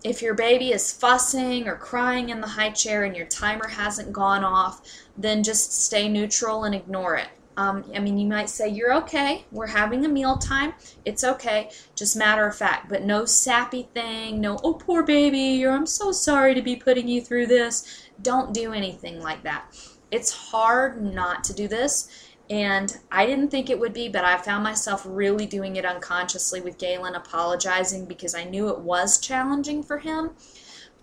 [0.03, 4.13] if your baby is fussing or crying in the high chair and your timer hasn't
[4.13, 4.81] gone off,
[5.17, 7.27] then just stay neutral and ignore it.
[7.59, 9.43] Um, I mean, you might say, You're okay.
[9.51, 10.73] We're having a meal time.
[11.03, 11.69] It's okay.
[11.93, 14.39] Just matter of fact, but no sappy thing.
[14.39, 18.07] No, oh, poor baby, or I'm so sorry to be putting you through this.
[18.21, 19.75] Don't do anything like that.
[20.09, 22.07] It's hard not to do this.
[22.49, 26.61] And I didn't think it would be, but I found myself really doing it unconsciously
[26.61, 30.31] with Galen, apologizing because I knew it was challenging for him.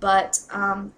[0.01, 0.95] But um,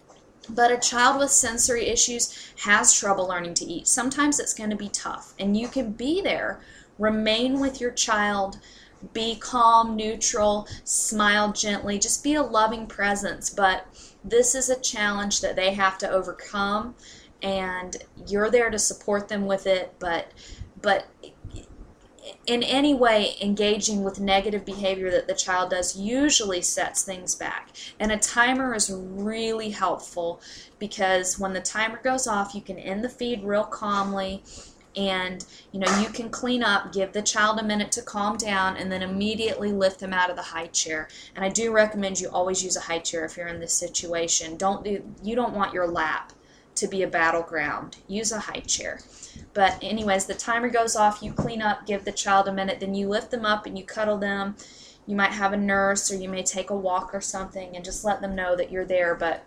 [0.48, 3.86] but a child with sensory issues has trouble learning to eat.
[3.86, 6.60] Sometimes it's going to be tough, and you can be there,
[6.98, 8.58] remain with your child,
[9.12, 13.50] be calm, neutral, smile gently, just be a loving presence.
[13.50, 13.86] But
[14.24, 16.94] this is a challenge that they have to overcome,
[17.42, 17.96] and
[18.26, 19.94] you're there to support them with it.
[19.98, 20.32] But
[20.80, 21.06] but
[22.46, 27.70] in any way engaging with negative behavior that the child does usually sets things back.
[27.98, 30.40] And a timer is really helpful
[30.78, 34.42] because when the timer goes off, you can end the feed real calmly
[34.96, 38.76] and you know you can clean up give the child a minute to calm down
[38.76, 42.28] and then immediately lift them out of the high chair and i do recommend you
[42.30, 45.72] always use a high chair if you're in this situation don't do you don't want
[45.72, 46.32] your lap
[46.78, 47.96] to be a battleground.
[48.06, 49.00] Use a high chair.
[49.54, 52.94] But, anyways, the timer goes off, you clean up, give the child a minute, then
[52.94, 54.56] you lift them up and you cuddle them.
[55.06, 58.04] You might have a nurse or you may take a walk or something and just
[58.04, 59.14] let them know that you're there.
[59.14, 59.44] But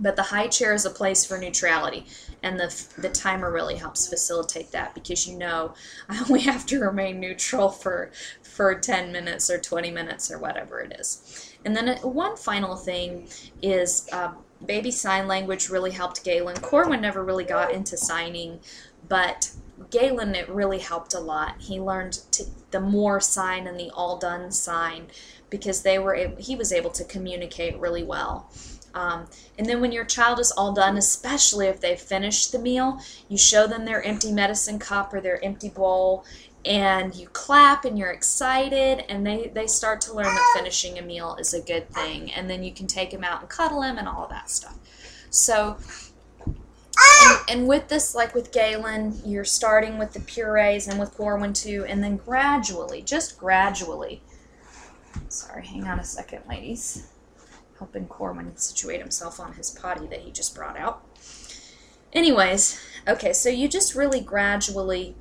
[0.00, 2.06] but the high chair is a place for neutrality
[2.42, 5.74] and the, the timer really helps facilitate that because you know
[6.08, 8.10] i only have to remain neutral for
[8.42, 12.76] for 10 minutes or 20 minutes or whatever it is and then uh, one final
[12.76, 13.28] thing
[13.62, 14.36] is um,
[14.66, 16.56] baby sign language really helped Galen.
[16.56, 18.60] Corwin never really got into signing,
[19.08, 19.50] but
[19.90, 21.56] Galen it really helped a lot.
[21.60, 25.08] He learned to, the more sign and the all done sign
[25.50, 28.50] because they were able, he was able to communicate really well.
[28.94, 29.26] Um,
[29.58, 33.36] and then when your child is all done, especially if they've finished the meal, you
[33.36, 36.24] show them their empty medicine cup or their empty bowl,
[36.64, 41.02] and you clap and you're excited, and they, they start to learn that finishing a
[41.02, 42.32] meal is a good thing.
[42.32, 44.76] And then you can take them out and cuddle them and all that stuff.
[45.30, 45.76] So,
[46.96, 51.52] and, and with this, like with Galen, you're starting with the purees and with Corwin
[51.52, 54.22] too, and then gradually, just gradually.
[55.28, 57.06] Sorry, hang on a second, ladies
[57.78, 61.04] helping Corwin situate himself on his potty that he just brought out.
[62.12, 65.16] Anyways, okay, so you just really gradually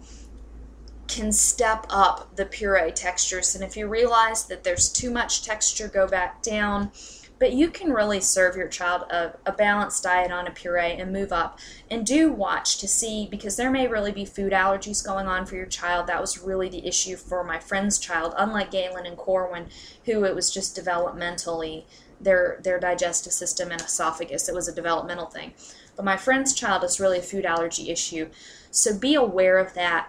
[1.14, 5.88] can step up the puree textures, and if you realize that there's too much texture,
[5.88, 6.92] go back down.
[7.40, 11.12] But you can really serve your child a, a balanced diet on a puree and
[11.12, 11.60] move up.
[11.92, 15.56] And do watch to see, because there may really be food allergies going on for
[15.56, 16.08] your child.
[16.08, 19.68] That was really the issue for my friend's child, unlike Galen and Corwin,
[20.06, 21.84] who it was just developmentally
[22.22, 24.48] their their digestive system and esophagus.
[24.48, 25.54] It was a developmental thing.
[25.98, 28.30] But my friend's child is really a food allergy issue.
[28.72, 30.08] So be aware of that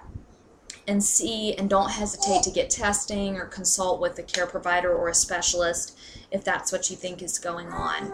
[0.86, 5.08] and see and don't hesitate to get testing or consult with a care provider or
[5.08, 5.96] a specialist
[6.30, 8.12] if that's what you think is going on.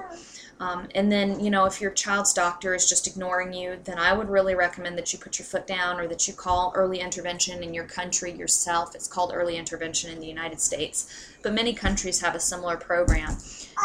[0.61, 4.13] Um, and then, you know, if your child's doctor is just ignoring you, then I
[4.13, 7.63] would really recommend that you put your foot down or that you call early intervention
[7.63, 8.95] in your country yourself.
[8.95, 11.11] It's called early intervention in the United States,
[11.43, 13.39] but many countries have a similar program.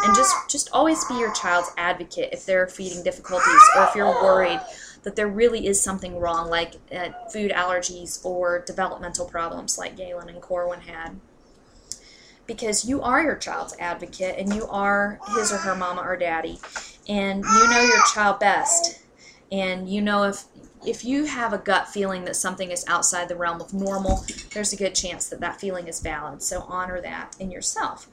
[0.04, 3.96] And just, just always be your child's advocate if there are feeding difficulties or if
[3.96, 4.60] you're worried
[5.06, 10.28] that there really is something wrong, like uh, food allergies or developmental problems like Galen
[10.28, 11.20] and Corwin had.
[12.48, 16.60] Because you are your child's advocate and you are his or her mama or daddy
[17.08, 19.00] and you know your child best.
[19.52, 20.46] And you know if
[20.86, 24.74] if you have a gut feeling that something is outside the realm of normal there's
[24.74, 26.42] a good chance that that feeling is valid.
[26.42, 28.08] So honor that in yourself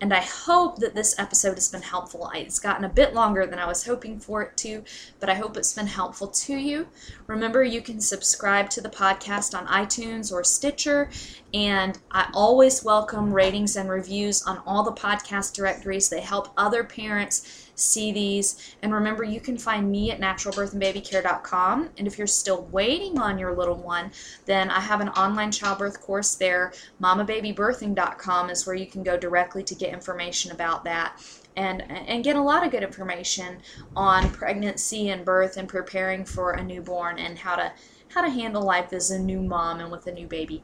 [0.00, 2.30] and I hope that this episode has been helpful.
[2.34, 4.84] It's gotten a bit longer than I was hoping for it to,
[5.18, 6.86] but I hope it's been helpful to you.
[7.26, 11.10] Remember, you can subscribe to the podcast on iTunes or Stitcher,
[11.52, 16.08] and I always welcome ratings and reviews on all the podcast directories.
[16.08, 18.74] They help other parents see these.
[18.82, 21.90] And remember, you can find me at naturalbirthandbabycare.com.
[21.96, 24.10] And if you're still waiting on your little one,
[24.46, 26.72] then I have an online childbirth course there.
[27.02, 31.22] MamaBabyBirthing.com is where you can go directly to get information about that.
[31.56, 33.58] And, and get a lot of good information
[33.96, 37.72] on pregnancy and birth and preparing for a newborn and how to
[38.10, 40.62] how to handle life as a new mom and with a new baby.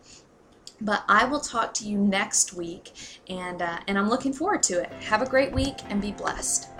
[0.80, 2.92] But I will talk to you next week,
[3.28, 4.92] and uh, and I'm looking forward to it.
[5.04, 6.73] Have a great week and be blessed.